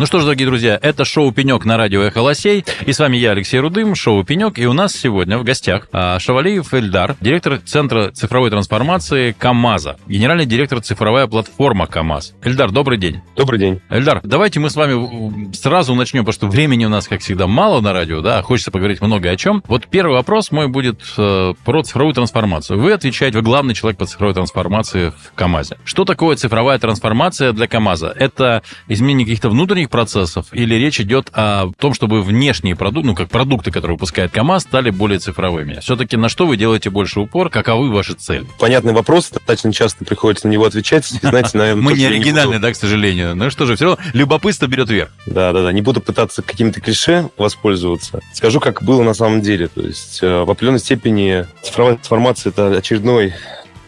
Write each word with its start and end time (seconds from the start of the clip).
Ну 0.00 0.06
что 0.06 0.18
ж, 0.18 0.22
дорогие 0.22 0.46
друзья, 0.46 0.78
это 0.80 1.04
шоу 1.04 1.30
«Пенек» 1.30 1.66
на 1.66 1.76
радио 1.76 2.00
«Эхо 2.00 2.22
Лосей». 2.22 2.64
И 2.86 2.92
с 2.94 2.98
вами 2.98 3.18
я, 3.18 3.32
Алексей 3.32 3.60
Рудым, 3.60 3.94
шоу 3.94 4.24
«Пенек». 4.24 4.58
И 4.58 4.64
у 4.64 4.72
нас 4.72 4.94
сегодня 4.94 5.36
в 5.36 5.44
гостях 5.44 5.88
а, 5.92 6.18
Шавалиев 6.18 6.72
Эльдар, 6.72 7.16
директор 7.20 7.58
Центра 7.58 8.10
цифровой 8.10 8.48
трансформации 8.48 9.32
КАМАЗа, 9.38 9.98
генеральный 10.06 10.46
директор 10.46 10.80
цифровая 10.80 11.26
платформа 11.26 11.86
КАМАЗ. 11.86 12.32
Эльдар, 12.42 12.70
добрый 12.70 12.96
день. 12.96 13.20
Добрый 13.36 13.58
день. 13.58 13.82
Эльдар, 13.90 14.22
давайте 14.24 14.58
мы 14.58 14.70
с 14.70 14.76
вами 14.76 15.52
сразу 15.54 15.94
начнем, 15.94 16.22
потому 16.22 16.32
что 16.32 16.46
времени 16.46 16.86
у 16.86 16.88
нас, 16.88 17.06
как 17.06 17.20
всегда, 17.20 17.46
мало 17.46 17.82
на 17.82 17.92
радио, 17.92 18.22
да, 18.22 18.40
хочется 18.40 18.70
поговорить 18.70 19.02
много 19.02 19.28
о 19.28 19.36
чем. 19.36 19.62
Вот 19.68 19.86
первый 19.86 20.14
вопрос 20.14 20.50
мой 20.50 20.68
будет 20.68 21.02
э, 21.18 21.52
про 21.62 21.82
цифровую 21.82 22.14
трансформацию. 22.14 22.80
Вы 22.80 22.94
отвечаете, 22.94 23.36
вы 23.36 23.44
главный 23.44 23.74
человек 23.74 23.98
по 23.98 24.06
цифровой 24.06 24.32
трансформации 24.32 25.10
в 25.10 25.34
КАМАЗе. 25.34 25.76
Что 25.84 26.06
такое 26.06 26.36
цифровая 26.36 26.78
трансформация 26.78 27.52
для 27.52 27.68
КАМАЗа? 27.68 28.14
Это 28.16 28.62
изменение 28.88 29.26
каких-то 29.26 29.50
внутренних 29.50 29.89
процессов 29.90 30.46
или 30.52 30.74
речь 30.74 31.00
идет 31.00 31.28
о 31.32 31.70
том, 31.78 31.94
чтобы 31.94 32.22
внешние 32.22 32.76
продукты, 32.76 33.08
ну, 33.08 33.14
как 33.14 33.28
продукты, 33.28 33.70
которые 33.70 33.96
выпускает 33.96 34.30
КАМАЗ, 34.30 34.62
стали 34.62 34.90
более 34.90 35.18
цифровыми? 35.18 35.80
Все-таки 35.80 36.16
на 36.16 36.28
что 36.28 36.46
вы 36.46 36.56
делаете 36.56 36.90
больше 36.90 37.20
упор? 37.20 37.50
Каковы 37.50 37.90
ваши 37.90 38.14
цели? 38.14 38.46
Понятный 38.58 38.92
вопрос, 38.92 39.30
достаточно 39.30 39.72
часто 39.72 40.04
приходится 40.04 40.46
на 40.46 40.52
него 40.52 40.64
отвечать. 40.64 41.06
Знаете, 41.06 41.58
наверное, 41.58 41.82
Мы 41.90 41.94
не 41.94 42.06
оригинальны, 42.06 42.58
да, 42.58 42.72
к 42.72 42.76
сожалению. 42.76 43.34
Ну 43.34 43.50
что 43.50 43.66
же, 43.66 43.76
все 43.76 43.86
равно 43.86 43.98
любопытство 44.12 44.66
берет 44.66 44.88
верх. 44.90 45.10
Да, 45.26 45.52
да, 45.52 45.62
да. 45.62 45.72
Не 45.72 45.82
буду 45.82 46.00
пытаться 46.00 46.42
какими-то 46.42 46.80
клише 46.80 47.28
воспользоваться. 47.36 48.20
Скажу, 48.32 48.60
как 48.60 48.82
было 48.82 49.02
на 49.02 49.14
самом 49.14 49.40
деле. 49.40 49.68
То 49.68 49.82
есть 49.82 50.20
э, 50.22 50.44
в 50.44 50.50
определенной 50.50 50.78
степени 50.78 51.46
цифровая 51.62 51.94
трансформация– 51.94 52.50
это 52.52 52.76
очередной 52.76 53.34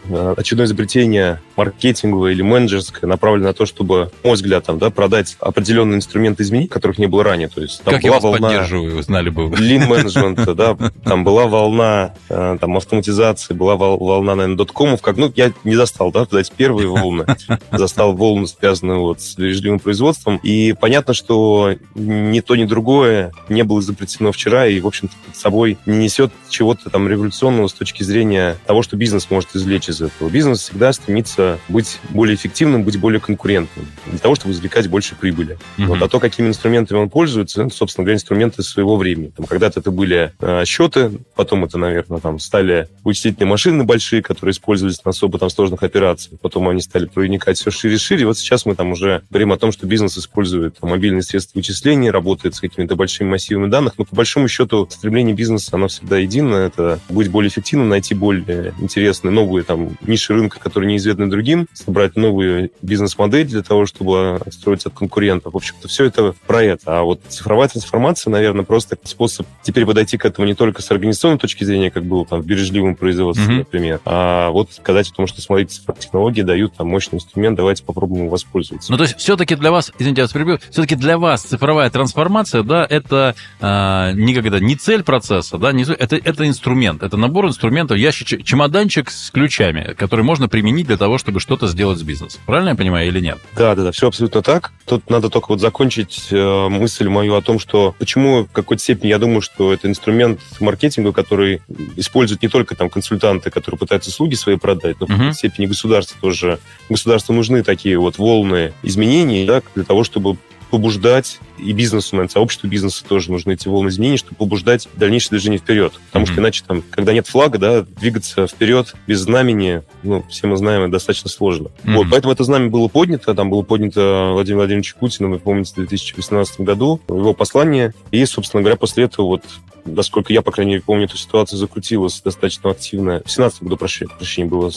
э, 0.05 0.33
очередное 0.37 0.65
изобретение 0.65 1.41
маркетинговое 1.55 2.31
или 2.31 2.41
менеджерское, 2.41 3.09
направлено 3.09 3.47
на 3.47 3.53
то, 3.53 3.65
чтобы, 3.65 4.11
на 4.23 4.29
мой 4.29 4.35
взгляд, 4.35 4.65
там, 4.65 4.79
да, 4.79 4.89
продать 4.89 5.35
определенные 5.39 5.97
инструменты 5.97 6.43
изменений, 6.43 6.67
которых 6.67 6.97
не 6.97 7.07
было 7.07 7.23
ранее. 7.23 7.47
То 7.47 7.61
есть, 7.61 7.81
там 7.83 7.95
как 7.95 8.03
была 8.03 8.15
я 8.15 8.19
вас 8.19 8.23
волна 8.23 8.47
поддерживаю, 8.49 9.03
знали 9.03 9.29
бы 9.29 9.47
вы. 9.47 9.57
Lean 9.57 9.85
менеджмента, 9.87 10.53
да, 10.53 10.77
там 11.03 11.23
была 11.23 11.47
волна 11.47 12.13
э, 12.29 12.57
там, 12.59 12.77
автоматизации, 12.77 13.53
была 13.53 13.75
волна, 13.75 14.35
наверное, 14.35 14.57
доткомов, 14.57 15.01
как, 15.01 15.17
ну, 15.17 15.31
я 15.35 15.51
не 15.63 15.75
застал, 15.75 16.11
да, 16.11 16.27
эти 16.31 16.51
первые 16.55 16.87
волны, 16.87 17.25
застал 17.71 18.13
волны, 18.13 18.47
связанные 18.47 18.99
вот 18.99 19.21
с 19.21 19.35
бережливым 19.35 19.79
производством, 19.79 20.39
и 20.43 20.73
понятно, 20.73 21.13
что 21.13 21.75
ни 21.95 22.39
то, 22.39 22.55
ни 22.55 22.65
другое 22.65 23.31
не 23.49 23.63
было 23.63 23.79
изобретено 23.79 24.31
вчера, 24.31 24.67
и, 24.67 24.79
в 24.79 24.87
общем-то, 24.87 25.13
под 25.25 25.35
собой 25.35 25.77
не 25.85 26.03
несет 26.03 26.31
чего-то 26.49 26.89
там 26.89 27.07
революционного 27.07 27.67
с 27.67 27.73
точки 27.73 28.03
зрения 28.03 28.57
того, 28.65 28.83
что 28.83 28.95
бизнес 28.95 29.29
может 29.29 29.55
извлечь 29.55 29.89
из 29.89 30.01
этого. 30.01 30.29
Бизнес 30.29 30.61
всегда 30.61 30.93
стремится 30.93 31.42
стремится 31.43 31.59
быть 31.69 31.99
более 32.09 32.35
эффективным, 32.35 32.83
быть 32.83 32.99
более 32.99 33.19
конкурентным, 33.19 33.85
для 34.07 34.19
того, 34.19 34.35
чтобы 34.35 34.53
извлекать 34.53 34.87
больше 34.87 35.15
прибыли. 35.15 35.57
Mm-hmm. 35.77 35.85
Вот, 35.85 36.01
а 36.01 36.07
то, 36.07 36.19
какими 36.19 36.47
инструментами 36.47 36.99
он 36.99 37.09
пользуется, 37.09 37.63
это, 37.63 37.73
собственно 37.73 38.05
говоря, 38.05 38.15
инструменты 38.15 38.63
своего 38.63 38.95
времени. 38.95 39.31
Там, 39.35 39.45
когда-то 39.45 39.79
это 39.79 39.91
были 39.91 40.33
э, 40.39 40.65
счеты, 40.65 41.11
потом 41.35 41.65
это, 41.65 41.77
наверное, 41.77 42.19
там 42.19 42.39
стали 42.39 42.87
вычислительные 43.03 43.49
машины 43.49 43.83
большие, 43.83 44.21
которые 44.21 44.53
использовались 44.53 45.03
на 45.03 45.09
особо 45.09 45.39
там 45.39 45.49
сложных 45.49 45.83
операциях, 45.83 46.39
потом 46.41 46.69
они 46.69 46.81
стали 46.81 47.05
проникать 47.05 47.57
все 47.57 47.71
шире 47.71 47.95
и 47.95 47.97
шире. 47.97 48.25
Вот 48.25 48.37
сейчас 48.37 48.65
мы 48.65 48.75
там 48.75 48.91
уже 48.91 49.23
говорим 49.29 49.51
о 49.51 49.57
том, 49.57 49.71
что 49.71 49.85
бизнес 49.85 50.17
использует 50.17 50.79
там, 50.79 50.89
мобильные 50.89 51.23
средства 51.23 51.59
вычисления, 51.59 52.11
работает 52.11 52.55
с 52.55 52.59
какими-то 52.59 52.95
большими 52.95 53.29
массивами 53.29 53.69
данных, 53.69 53.93
но 53.97 54.05
по 54.05 54.15
большому 54.15 54.47
счету 54.47 54.87
стремление 54.89 55.35
бизнеса, 55.35 55.71
оно 55.73 55.87
всегда 55.87 56.17
единое, 56.17 56.67
это 56.67 56.99
быть 57.09 57.29
более 57.29 57.49
эффективным, 57.49 57.89
найти 57.89 58.13
более 58.13 58.73
интересные 58.79 59.31
новые 59.31 59.63
там 59.63 59.97
ниши 60.01 60.33
рынка, 60.33 60.59
которые 60.59 60.89
неизвестны 60.89 61.29
другим, 61.33 61.67
собрать 61.73 62.15
новую 62.15 62.71
бизнес-модель 62.81 63.47
для 63.47 63.63
того, 63.63 63.85
чтобы 63.85 64.39
отстроить 64.45 64.85
от 64.85 64.93
конкурентов. 64.93 65.53
В 65.53 65.57
общем-то, 65.57 65.87
все 65.87 66.05
это 66.05 66.33
про 66.45 66.63
это. 66.63 66.99
А 66.99 67.01
вот 67.01 67.21
цифровая 67.27 67.67
трансформация, 67.67 68.31
наверное, 68.31 68.63
просто 68.63 68.97
способ 69.03 69.47
теперь 69.63 69.85
подойти 69.85 70.17
к 70.17 70.25
этому 70.25 70.47
не 70.47 70.53
только 70.53 70.81
с 70.81 70.91
организационной 70.91 71.39
точки 71.39 71.63
зрения, 71.63 71.89
как 71.89 72.05
было 72.05 72.25
там 72.25 72.41
в 72.41 72.45
бережливом 72.45 72.95
производстве, 72.95 73.45
mm-hmm. 73.45 73.57
например, 73.57 73.99
а 74.05 74.49
вот 74.51 74.71
сказать 74.71 75.09
о 75.09 75.13
том, 75.13 75.27
что, 75.27 75.41
смотрите, 75.41 75.81
технологии 75.99 76.41
дают 76.41 76.75
там 76.75 76.87
мощный 76.87 77.15
инструмент, 77.15 77.57
давайте 77.57 77.83
попробуем 77.83 78.29
воспользоваться. 78.29 78.91
Ну, 78.91 78.97
то 78.97 79.03
есть 79.03 79.17
все-таки 79.17 79.55
для 79.55 79.71
вас, 79.71 79.91
извините, 79.97 80.21
я 80.21 80.25
вас 80.25 80.33
перебью, 80.33 80.59
все-таки 80.69 80.95
для 80.95 81.17
вас 81.17 81.41
цифровая 81.41 81.89
трансформация, 81.89 82.63
да, 82.63 82.85
это 82.87 83.35
а, 83.59 84.11
не 84.13 84.33
как 84.35 84.45
это, 84.45 84.59
не 84.59 84.75
цель 84.75 85.03
процесса, 85.03 85.57
да, 85.57 85.71
не, 85.71 85.83
это, 85.83 86.15
это 86.15 86.47
инструмент, 86.47 87.01
это 87.03 87.17
набор 87.17 87.47
инструментов, 87.47 87.97
ящичек, 87.97 88.43
чемоданчик 88.43 89.09
с 89.09 89.31
ключами, 89.31 89.93
который 89.97 90.23
можно 90.23 90.47
применить 90.47 90.87
для 90.87 90.97
того, 90.97 91.17
чтобы 91.23 91.39
что-то 91.39 91.67
сделать 91.67 91.99
с 91.99 92.03
бизнесом. 92.03 92.41
Правильно 92.45 92.69
я 92.69 92.75
понимаю 92.75 93.07
или 93.07 93.21
нет? 93.21 93.39
Да, 93.55 93.75
да, 93.75 93.83
да, 93.83 93.91
все 93.93 94.09
абсолютно 94.09 94.41
так. 94.41 94.73
Тут 94.85 95.09
надо 95.09 95.29
только 95.29 95.47
вот 95.47 95.61
закончить 95.61 96.27
э, 96.31 96.67
мысль 96.67 97.07
мою 97.07 97.35
о 97.35 97.41
том, 97.41 97.59
что 97.59 97.95
почему 97.97 98.43
в 98.43 98.51
какой-то 98.51 98.83
степени 98.83 99.07
я 99.07 99.19
думаю, 99.19 99.39
что 99.39 99.71
это 99.71 99.87
инструмент 99.87 100.41
маркетинга, 100.59 101.13
который 101.13 101.61
используют 101.95 102.41
не 102.41 102.49
только 102.49 102.75
там 102.75 102.89
консультанты, 102.89 103.51
которые 103.51 103.79
пытаются 103.79 104.09
услуги 104.09 104.35
свои 104.35 104.57
продать, 104.57 104.99
но 104.99 105.05
в 105.05 105.09
какой-то 105.11 105.33
степени 105.33 105.65
государство 105.65 106.17
тоже. 106.19 106.59
Государству 106.89 107.33
нужны 107.33 107.63
такие 107.63 107.97
вот 107.97 108.17
волны 108.17 108.73
изменений 108.83 109.45
да, 109.45 109.61
для 109.75 109.85
того, 109.85 110.03
чтобы 110.03 110.35
побуждать 110.73 111.39
и 111.59 111.71
бизнесу, 111.71 112.15
наверное, 112.15 112.31
сообществу 112.31 112.67
бизнеса 112.67 113.05
тоже 113.07 113.31
нужны 113.31 113.53
эти 113.53 113.67
волны 113.67 113.89
изменений, 113.89 114.17
чтобы 114.17 114.37
побуждать 114.37 114.89
дальнейшее 114.95 115.29
движение 115.29 115.59
вперед. 115.59 115.93
Потому 116.07 116.25
mm-hmm. 116.25 116.31
что 116.31 116.41
иначе 116.41 116.63
там, 116.67 116.83
когда 116.89 117.13
нет 117.13 117.27
флага, 117.27 117.59
да, 117.59 117.81
двигаться 117.83 118.47
вперед 118.47 118.95
без 119.05 119.19
знамени, 119.19 119.83
ну, 120.01 120.25
все 120.31 120.47
мы 120.47 120.57
знаем, 120.57 120.81
это 120.81 120.93
достаточно 120.93 121.29
сложно. 121.29 121.67
Mm-hmm. 121.83 121.93
Вот, 121.93 122.07
поэтому 122.09 122.33
это 122.33 122.43
знамя 122.43 122.71
было 122.71 122.87
поднято, 122.87 123.35
там 123.35 123.51
было 123.51 123.61
поднято 123.61 124.31
Владимиром 124.33 124.61
Владимировичем 124.61 124.97
Путиным, 124.97 125.33
вы 125.33 125.37
помните, 125.37 125.73
в 125.73 125.75
2018 125.75 126.61
году, 126.61 126.99
его 127.07 127.35
послание, 127.35 127.93
и, 128.09 128.25
собственно 128.25 128.63
говоря, 128.63 128.75
после 128.75 129.03
этого 129.03 129.27
вот 129.27 129.43
насколько 129.85 130.31
я, 130.33 130.41
по 130.41 130.51
крайней 130.51 130.73
мере, 130.73 130.83
помню, 130.85 131.05
эту 131.05 131.17
ситуацию 131.17 131.59
закрутилась 131.59 132.21
достаточно 132.21 132.69
активно. 132.69 133.21
В 133.25 133.31
17 133.31 133.63
году, 133.63 133.77
прошу 133.77 134.07
прощения, 134.07 134.47
было 134.47 134.71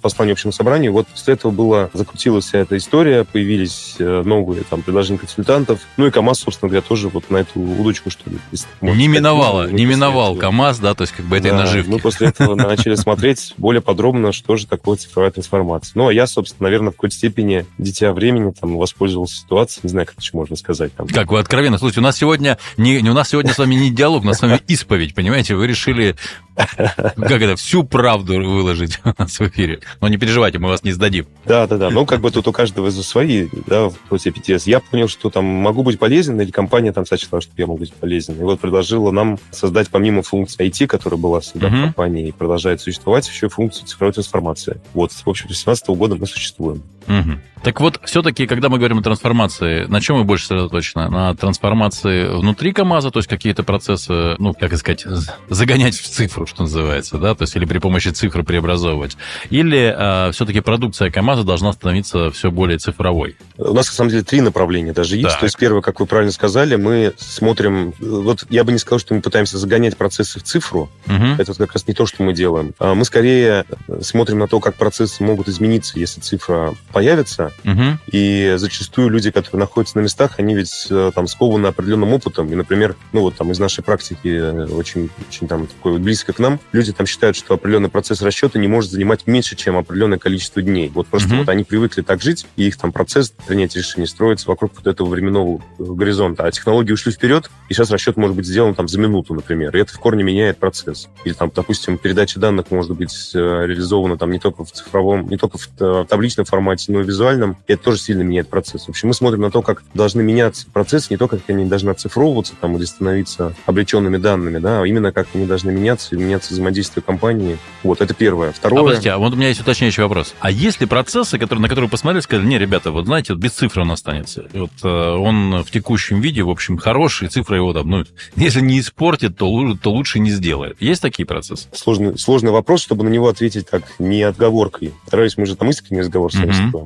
послание 0.00 0.32
общему 0.32 0.52
собранию. 0.52 0.92
Вот 0.92 1.06
после 1.08 1.34
этого 1.34 1.50
была 1.50 1.90
закрутилась 1.92 2.46
вся 2.46 2.58
эта 2.58 2.76
история, 2.76 3.24
появились 3.24 3.96
э, 3.98 4.22
новые 4.24 4.64
там 4.64 4.82
предложения 4.82 5.18
консультантов. 5.34 5.80
Ну 5.96 6.06
и 6.06 6.10
КАМАЗ, 6.10 6.40
собственно 6.40 6.68
говоря, 6.68 6.86
тоже 6.86 7.08
вот 7.08 7.30
на 7.30 7.38
эту 7.38 7.60
удочку, 7.60 8.10
что 8.10 8.30
ли. 8.30 8.38
Не 8.80 9.08
миновало, 9.08 9.70
не 9.70 9.84
миновал 9.84 10.36
КАМАЗ, 10.36 10.78
да, 10.78 10.94
то 10.94 11.02
есть 11.02 11.12
как 11.12 11.26
бы 11.26 11.36
этой 11.36 11.50
да, 11.50 11.58
наживки. 11.58 11.90
Мы 11.90 11.98
после 11.98 12.28
этого 12.28 12.54
начали 12.54 12.94
смотреть 12.94 13.54
более 13.56 13.82
подробно, 13.82 14.32
что 14.32 14.56
же 14.56 14.66
такое 14.66 14.96
цифровая 14.96 15.30
трансформация. 15.30 15.92
Ну, 15.96 16.08
а 16.08 16.12
я, 16.12 16.26
собственно, 16.26 16.64
наверное, 16.64 16.90
в 16.90 16.94
какой-то 16.94 17.14
степени 17.14 17.66
дитя 17.78 18.12
времени 18.12 18.52
там 18.52 18.76
воспользовался 18.76 19.36
ситуацией, 19.36 19.80
не 19.84 19.90
знаю, 19.90 20.06
как 20.06 20.20
еще 20.20 20.30
можно 20.34 20.56
сказать. 20.56 20.94
Там. 20.94 21.06
Как 21.08 21.30
вы 21.30 21.38
откровенно, 21.38 21.78
слушайте, 21.78 22.00
у 22.00 22.04
нас 22.04 22.16
сегодня 22.16 22.58
не, 22.76 22.98
у 22.98 23.14
нас 23.14 23.28
сегодня 23.28 23.52
с 23.52 23.58
вами 23.58 23.74
не 23.74 23.90
диалог, 23.90 24.22
у 24.24 24.26
нас 24.26 24.38
с 24.38 24.42
вами 24.42 24.60
исповедь, 24.68 25.14
понимаете? 25.14 25.54
Вы 25.54 25.66
решили, 25.66 26.16
как 26.56 27.42
это, 27.42 27.56
всю 27.56 27.84
правду 27.84 28.34
выложить 28.34 29.00
у 29.04 29.12
нас 29.18 29.38
в 29.38 29.48
эфире. 29.48 29.80
Но 30.00 30.08
не 30.08 30.16
переживайте, 30.16 30.58
мы 30.58 30.68
вас 30.68 30.84
не 30.84 30.92
сдадим. 30.92 31.26
Да, 31.44 31.66
да, 31.66 31.76
да. 31.76 31.90
Ну, 31.90 32.06
как 32.06 32.20
бы 32.20 32.30
тут 32.30 32.46
у 32.48 32.52
каждого 32.52 32.90
за 32.90 33.02
свои, 33.02 33.48
да, 33.66 33.90
против 34.08 34.36
PTS. 34.36 34.62
Я 34.66 34.80
понял, 34.80 35.08
что 35.08 35.30
там 35.30 35.44
могу 35.44 35.82
быть 35.82 35.98
полезен, 35.98 36.40
или 36.40 36.50
компания 36.50 36.92
там 36.92 37.06
сочла, 37.06 37.40
что 37.40 37.52
я 37.56 37.66
могу 37.66 37.78
быть 37.78 37.92
полезен. 37.92 38.34
И 38.34 38.42
вот 38.42 38.60
предложила 38.60 39.10
нам 39.10 39.38
создать 39.50 39.88
помимо 39.88 40.22
функции 40.22 40.66
IT, 40.66 40.86
которая 40.86 41.20
была 41.20 41.40
всегда 41.40 41.68
в 41.68 41.82
компании 41.82 42.28
и 42.28 42.32
продолжает 42.32 42.80
существовать, 42.80 43.28
еще 43.28 43.48
функцию 43.48 43.86
цифровой 43.86 44.12
трансформации. 44.12 44.80
Вот, 44.92 45.12
в 45.12 45.28
общем, 45.28 45.46
с 45.46 45.64
2017 45.64 45.88
года 45.88 46.16
мы 46.16 46.26
существуем. 46.26 46.82
Угу. 47.08 47.38
Так 47.64 47.80
вот, 47.80 47.98
все-таки, 48.04 48.46
когда 48.46 48.68
мы 48.68 48.76
говорим 48.76 48.98
о 48.98 49.02
трансформации, 49.02 49.86
на 49.86 50.02
чем 50.02 50.18
мы 50.18 50.24
больше 50.24 50.44
сосредоточены? 50.48 51.08
На 51.08 51.34
трансформации 51.34 52.26
внутри 52.26 52.74
КАМАЗа, 52.74 53.10
то 53.10 53.20
есть 53.20 53.28
какие-то 53.28 53.62
процессы, 53.62 54.34
ну, 54.38 54.52
как 54.52 54.76
сказать, 54.76 55.06
загонять 55.48 55.94
в 55.94 56.06
цифру, 56.06 56.46
что 56.46 56.64
называется, 56.64 57.16
да, 57.16 57.34
то 57.34 57.42
есть 57.44 57.56
или 57.56 57.64
при 57.64 57.78
помощи 57.78 58.08
цифры 58.08 58.44
преобразовывать, 58.44 59.16
или 59.48 59.78
э, 59.78 59.94
а, 59.96 60.30
все-таки 60.32 60.60
продукция 60.60 61.10
КАМАЗа 61.10 61.44
должна 61.44 61.72
становиться 61.72 62.30
все 62.30 62.50
более 62.50 62.76
цифровой? 62.76 63.34
У 63.56 63.72
нас, 63.72 63.86
на 63.86 63.94
самом 63.94 64.10
деле, 64.10 64.24
три 64.24 64.42
направления 64.42 64.92
даже 64.92 65.16
есть. 65.16 65.30
Так. 65.30 65.40
То 65.40 65.44
есть 65.44 65.56
первое, 65.56 65.80
как 65.80 66.00
вы 66.00 66.06
правильно 66.06 66.32
сказали, 66.32 66.76
мы 66.76 67.14
смотрим, 67.16 67.94
вот 67.98 68.44
я 68.50 68.64
бы 68.64 68.72
не 68.72 68.78
сказал, 68.78 68.98
что 68.98 69.14
мы 69.14 69.22
пытаемся 69.22 69.56
загонять 69.56 69.96
процессы 69.96 70.38
в 70.38 70.42
цифру, 70.42 70.90
угу. 71.06 71.26
это 71.38 71.54
как 71.54 71.72
раз 71.72 71.88
не 71.88 71.94
то, 71.94 72.04
что 72.04 72.22
мы 72.24 72.34
делаем. 72.34 72.74
А 72.78 72.94
мы 72.94 73.06
скорее 73.06 73.64
смотрим 74.02 74.38
на 74.38 74.48
то, 74.48 74.60
как 74.60 74.74
процессы 74.74 75.24
могут 75.24 75.48
измениться, 75.48 75.98
если 75.98 76.20
цифра 76.20 76.74
появится, 76.94 77.52
угу. 77.64 77.98
и 78.06 78.54
зачастую 78.56 79.08
люди, 79.08 79.32
которые 79.32 79.58
находятся 79.58 79.98
на 79.98 80.02
местах, 80.02 80.34
они 80.38 80.54
ведь 80.54 80.86
э, 80.90 81.10
там 81.12 81.26
скованы 81.26 81.66
определенным 81.66 82.12
опытом, 82.12 82.50
и, 82.52 82.54
например, 82.54 82.94
ну 83.12 83.22
вот 83.22 83.34
там 83.34 83.50
из 83.50 83.58
нашей 83.58 83.82
практики 83.82 84.28
э, 84.28 84.66
очень, 84.66 85.10
очень 85.28 85.48
там 85.48 85.66
такое 85.66 85.98
близко 85.98 86.32
к 86.32 86.38
нам, 86.38 86.60
люди 86.70 86.92
там 86.92 87.04
считают, 87.04 87.36
что 87.36 87.54
определенный 87.54 87.88
процесс 87.88 88.22
расчета 88.22 88.60
не 88.60 88.68
может 88.68 88.92
занимать 88.92 89.26
меньше, 89.26 89.56
чем 89.56 89.76
определенное 89.76 90.18
количество 90.18 90.62
дней. 90.62 90.88
Вот 90.94 91.08
просто 91.08 91.30
угу. 91.30 91.38
вот 91.38 91.48
они 91.48 91.64
привыкли 91.64 92.02
так 92.02 92.22
жить, 92.22 92.46
и 92.54 92.68
их 92.68 92.76
там 92.76 92.92
процесс 92.92 93.34
принятия 93.44 93.80
решений 93.80 94.06
строится 94.06 94.48
вокруг 94.48 94.72
вот 94.76 94.86
этого 94.86 95.08
временного 95.08 95.60
горизонта. 95.78 96.44
А 96.44 96.52
технологии 96.52 96.92
ушли 96.92 97.10
вперед, 97.10 97.50
и 97.68 97.74
сейчас 97.74 97.90
расчет 97.90 98.16
может 98.16 98.36
быть 98.36 98.46
сделан 98.46 98.76
там 98.76 98.86
за 98.86 99.00
минуту, 99.00 99.34
например, 99.34 99.76
и 99.76 99.80
это 99.80 99.92
в 99.92 99.98
корне 99.98 100.22
меняет 100.22 100.58
процесс. 100.58 101.08
Или 101.24 101.32
там, 101.32 101.50
допустим, 101.52 101.98
передача 101.98 102.38
данных 102.38 102.70
может 102.70 102.92
быть 102.92 103.32
э, 103.34 103.38
реализована 103.38 104.16
там 104.16 104.30
не 104.30 104.38
только 104.38 104.64
в 104.64 104.70
цифровом, 104.70 105.28
не 105.28 105.36
только 105.36 105.58
в 105.58 106.06
табличном 106.06 106.46
формате, 106.46 106.83
но 106.88 107.00
и 107.00 107.04
визуальном, 107.04 107.56
и 107.66 107.72
это 107.72 107.84
тоже 107.84 107.98
сильно 107.98 108.22
меняет 108.22 108.48
процесс. 108.48 108.86
В 108.86 108.90
общем, 108.90 109.08
мы 109.08 109.14
смотрим 109.14 109.40
на 109.40 109.50
то, 109.50 109.62
как 109.62 109.82
должны 109.94 110.22
меняться 110.22 110.66
процессы, 110.72 111.08
не 111.10 111.16
то, 111.16 111.28
как 111.28 111.40
они 111.48 111.64
должны 111.66 111.90
оцифровываться 111.90 112.54
там 112.60 112.76
или 112.76 112.84
становиться 112.84 113.54
обреченными 113.66 114.16
данными, 114.16 114.58
да, 114.58 114.82
а 114.82 114.86
именно 114.86 115.12
как 115.12 115.28
они 115.34 115.46
должны 115.46 115.72
меняться 115.72 116.14
и 116.14 116.18
меняться 116.18 116.52
взаимодействие 116.52 117.02
компании. 117.02 117.58
Вот, 117.82 118.00
это 118.00 118.14
первое. 118.14 118.52
Второе... 118.52 118.80
А 118.80 118.84
подождите, 118.84 119.10
а 119.10 119.18
вот 119.18 119.32
у 119.32 119.36
меня 119.36 119.48
есть 119.48 119.60
уточняющий 119.60 120.02
вопрос. 120.02 120.34
А 120.40 120.50
есть 120.50 120.80
ли 120.80 120.86
процессы, 120.86 121.38
которые, 121.38 121.62
на 121.62 121.68
которые 121.68 121.90
посмотрели, 121.90 122.22
сказали, 122.22 122.46
не, 122.46 122.58
ребята, 122.58 122.90
вот 122.90 123.06
знаете, 123.06 123.34
вот 123.34 123.42
без 123.42 123.52
цифры 123.52 123.82
он 123.82 123.90
останется. 123.90 124.46
Вот 124.52 124.70
э, 124.82 124.88
он 124.88 125.62
в 125.62 125.70
текущем 125.70 126.20
виде, 126.20 126.42
в 126.42 126.50
общем, 126.50 126.76
хороший, 126.76 127.28
цифра 127.28 127.56
его 127.56 127.72
там, 127.72 127.88
ну, 127.88 128.04
если 128.36 128.60
не 128.60 128.80
испортит, 128.80 129.36
то, 129.36 129.76
то 129.80 129.90
лучше 129.90 130.18
не 130.18 130.30
сделает. 130.30 130.76
Есть 130.80 131.02
такие 131.02 131.26
процессы? 131.26 131.68
Сложный, 131.72 132.18
сложный 132.18 132.50
вопрос, 132.50 132.82
чтобы 132.82 133.04
на 133.04 133.08
него 133.08 133.28
ответить 133.28 133.68
так, 133.68 133.84
не 133.98 134.22
отговоркой. 134.22 134.92
Стараюсь, 135.06 135.36
мы 135.36 135.46
же 135.46 135.56
там 135.56 135.70
искренний 135.70 136.02
разговор 136.02 136.32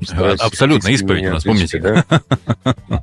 с 0.05 0.13
вами 0.13 0.37
Абсолютно, 0.41 0.89
исповедь 0.89 1.27
у 1.27 1.31
нас, 1.31 1.45
помните? 1.45 1.79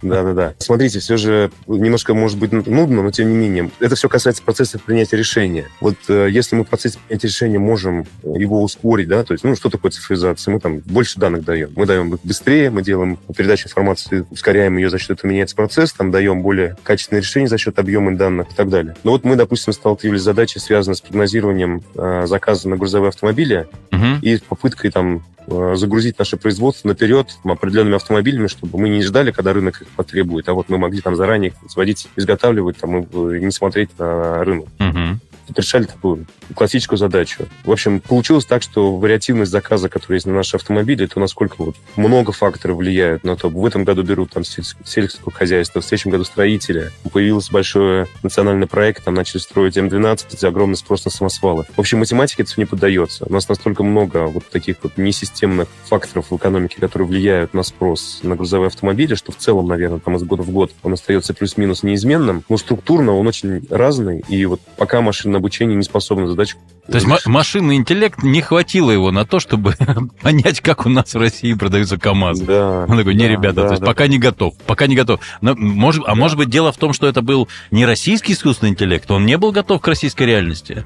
Да-да-да. 0.01 0.53
Смотрите, 0.59 0.99
все 0.99 1.17
же 1.17 1.51
немножко 1.67 2.13
может 2.13 2.37
быть 2.37 2.51
нудно, 2.51 3.03
но 3.03 3.11
тем 3.11 3.29
не 3.29 3.35
менее. 3.35 3.71
Это 3.79 3.95
все 3.95 4.09
касается 4.09 4.43
процесса 4.43 4.79
принятия 4.79 5.17
решения. 5.17 5.67
Вот 5.81 5.95
э, 6.07 6.27
если 6.29 6.55
мы 6.55 6.63
в 6.63 6.67
процессе 6.67 6.99
принятия 7.07 7.27
решения 7.27 7.59
можем 7.59 8.05
его 8.23 8.61
ускорить, 8.61 9.07
да, 9.07 9.23
то 9.23 9.33
есть, 9.33 9.43
ну, 9.43 9.55
что 9.55 9.69
такое 9.69 9.91
цифровизация? 9.91 10.53
Мы 10.53 10.59
там 10.59 10.79
больше 10.79 11.19
данных 11.19 11.43
даем. 11.43 11.71
Мы 11.75 11.85
даем 11.85 12.19
быстрее, 12.23 12.69
мы 12.69 12.83
делаем 12.83 13.17
передачу 13.35 13.67
информации, 13.67 14.25
ускоряем 14.29 14.77
ее 14.77 14.89
за 14.89 14.99
счет 14.99 15.11
этого 15.11 15.31
меняется 15.31 15.55
процесс, 15.55 15.93
там 15.93 16.11
даем 16.11 16.41
более 16.41 16.75
качественное 16.83 17.21
решение 17.21 17.47
за 17.47 17.57
счет 17.57 17.79
объема 17.79 18.15
данных 18.15 18.51
и 18.51 18.55
так 18.55 18.69
далее. 18.69 18.95
Но 19.03 19.11
вот 19.11 19.23
мы, 19.23 19.35
допустим, 19.35 19.73
сталкивались 19.73 20.21
с 20.21 20.23
задачей, 20.23 20.59
связанной 20.59 20.95
с 20.95 21.01
прогнозированием 21.01 21.83
э, 21.95 22.25
заказа 22.27 22.69
на 22.69 22.77
грузовые 22.77 23.09
автомобили 23.09 23.67
угу. 23.95 24.19
и 24.21 24.37
попыткой 24.37 24.91
там 24.91 25.23
Э, 25.47 25.75
загрузить 25.75 26.17
наше 26.17 26.37
производство 26.37 26.87
наперед 26.87 27.37
определенными 27.43 27.95
автомобилями, 27.95 28.47
чтобы 28.47 28.79
мы 28.79 28.89
не 28.89 29.03
ждали, 29.03 29.31
когда 29.31 29.53
рынок 29.53 29.81
их 29.81 29.87
потребует, 29.89 30.49
а 30.49 30.53
вот 30.53 30.69
мы 30.69 30.77
могли 30.77 31.01
там 31.01 31.15
заранее 31.15 31.51
их 31.51 31.69
сводить, 31.69 32.07
изготавливать 32.15 32.77
там, 32.77 33.03
и 33.03 33.39
не 33.39 33.51
смотреть 33.51 33.89
на 33.99 34.43
рынок. 34.43 34.67
Угу 34.79 35.19
решали 35.55 35.85
такую 35.85 36.25
классическую 36.55 36.97
задачу. 36.97 37.47
В 37.63 37.71
общем, 37.71 37.99
получилось 37.99 38.45
так, 38.45 38.61
что 38.61 38.95
вариативность 38.95 39.51
заказа, 39.51 39.89
который 39.89 40.15
есть 40.15 40.25
на 40.25 40.33
наши 40.33 40.55
автомобили, 40.55 41.05
это 41.05 41.19
насколько 41.19 41.55
вот 41.57 41.75
много 41.95 42.31
факторов 42.31 42.77
влияют 42.77 43.23
на 43.23 43.35
то. 43.35 43.49
В 43.49 43.65
этом 43.65 43.83
году 43.83 44.03
берут 44.03 44.31
там 44.31 44.43
сельское 44.43 45.31
хозяйство, 45.31 45.81
в 45.81 45.85
следующем 45.85 46.11
году 46.11 46.23
строители. 46.23 46.91
Появился 47.11 47.51
большой 47.51 48.07
национальный 48.23 48.67
проект, 48.67 49.03
там 49.03 49.13
начали 49.13 49.39
строить 49.39 49.77
М12, 49.77 50.25
это 50.31 50.47
огромный 50.47 50.77
спрос 50.77 51.05
на 51.05 51.11
самосвалы. 51.11 51.65
В 51.75 51.79
общем, 51.79 51.99
математике 51.99 52.43
это 52.43 52.51
все 52.51 52.61
не 52.61 52.65
поддается. 52.65 53.25
У 53.27 53.33
нас 53.33 53.47
настолько 53.47 53.83
много 53.85 54.27
вот 54.27 54.45
таких 54.49 54.77
вот 54.83 54.97
несистемных 54.97 55.67
факторов 55.85 56.31
в 56.31 56.35
экономике, 56.35 56.77
которые 56.79 57.07
влияют 57.07 57.53
на 57.53 57.63
спрос 57.63 58.19
на 58.23 58.35
грузовые 58.35 58.67
автомобили, 58.67 59.15
что 59.15 59.31
в 59.31 59.37
целом, 59.37 59.67
наверное, 59.67 59.99
там 59.99 60.15
из 60.15 60.23
года 60.23 60.43
в 60.43 60.51
год 60.51 60.71
он 60.83 60.93
остается 60.93 61.33
плюс-минус 61.33 61.83
неизменным. 61.83 62.43
Но 62.49 62.57
структурно 62.57 63.13
он 63.13 63.27
очень 63.27 63.65
разный, 63.69 64.23
и 64.27 64.45
вот 64.45 64.61
пока 64.77 65.01
машинное 65.01 65.39
обучение 65.39 65.75
не 65.75 65.83
способно 65.83 66.27
задачу 66.27 66.57
то 66.87 66.95
есть 66.95 67.25
машинный 67.25 67.75
интеллект 67.75 68.21
не 68.21 68.41
хватило 68.41 68.91
его 68.91 69.11
на 69.11 69.25
то, 69.25 69.39
чтобы 69.39 69.75
понять, 70.21 70.61
как 70.61 70.85
у 70.85 70.89
нас 70.89 71.13
в 71.13 71.17
России 71.17 71.53
продаются 71.53 71.97
КАМАЗы. 71.97 72.45
Да, 72.45 72.85
Он 72.87 72.97
такой, 72.97 73.15
не, 73.15 73.25
да, 73.25 73.27
ребята, 73.27 73.55
да, 73.55 73.61
то 73.63 73.69
есть 73.71 73.81
да. 73.81 73.87
пока 73.87 74.07
не 74.07 74.19
готов, 74.19 74.55
пока 74.65 74.87
не 74.87 74.95
готов. 74.95 75.19
Но, 75.41 75.55
может, 75.55 76.03
а 76.05 76.15
может 76.15 76.37
быть, 76.37 76.49
дело 76.49 76.71
в 76.71 76.77
том, 76.77 76.93
что 76.93 77.07
это 77.07 77.21
был 77.21 77.47
не 77.71 77.85
российский 77.85 78.33
искусственный 78.33 78.71
интеллект, 78.71 79.09
он 79.09 79.25
не 79.25 79.37
был 79.37 79.51
готов 79.51 79.81
к 79.81 79.87
российской 79.87 80.23
реальности. 80.23 80.85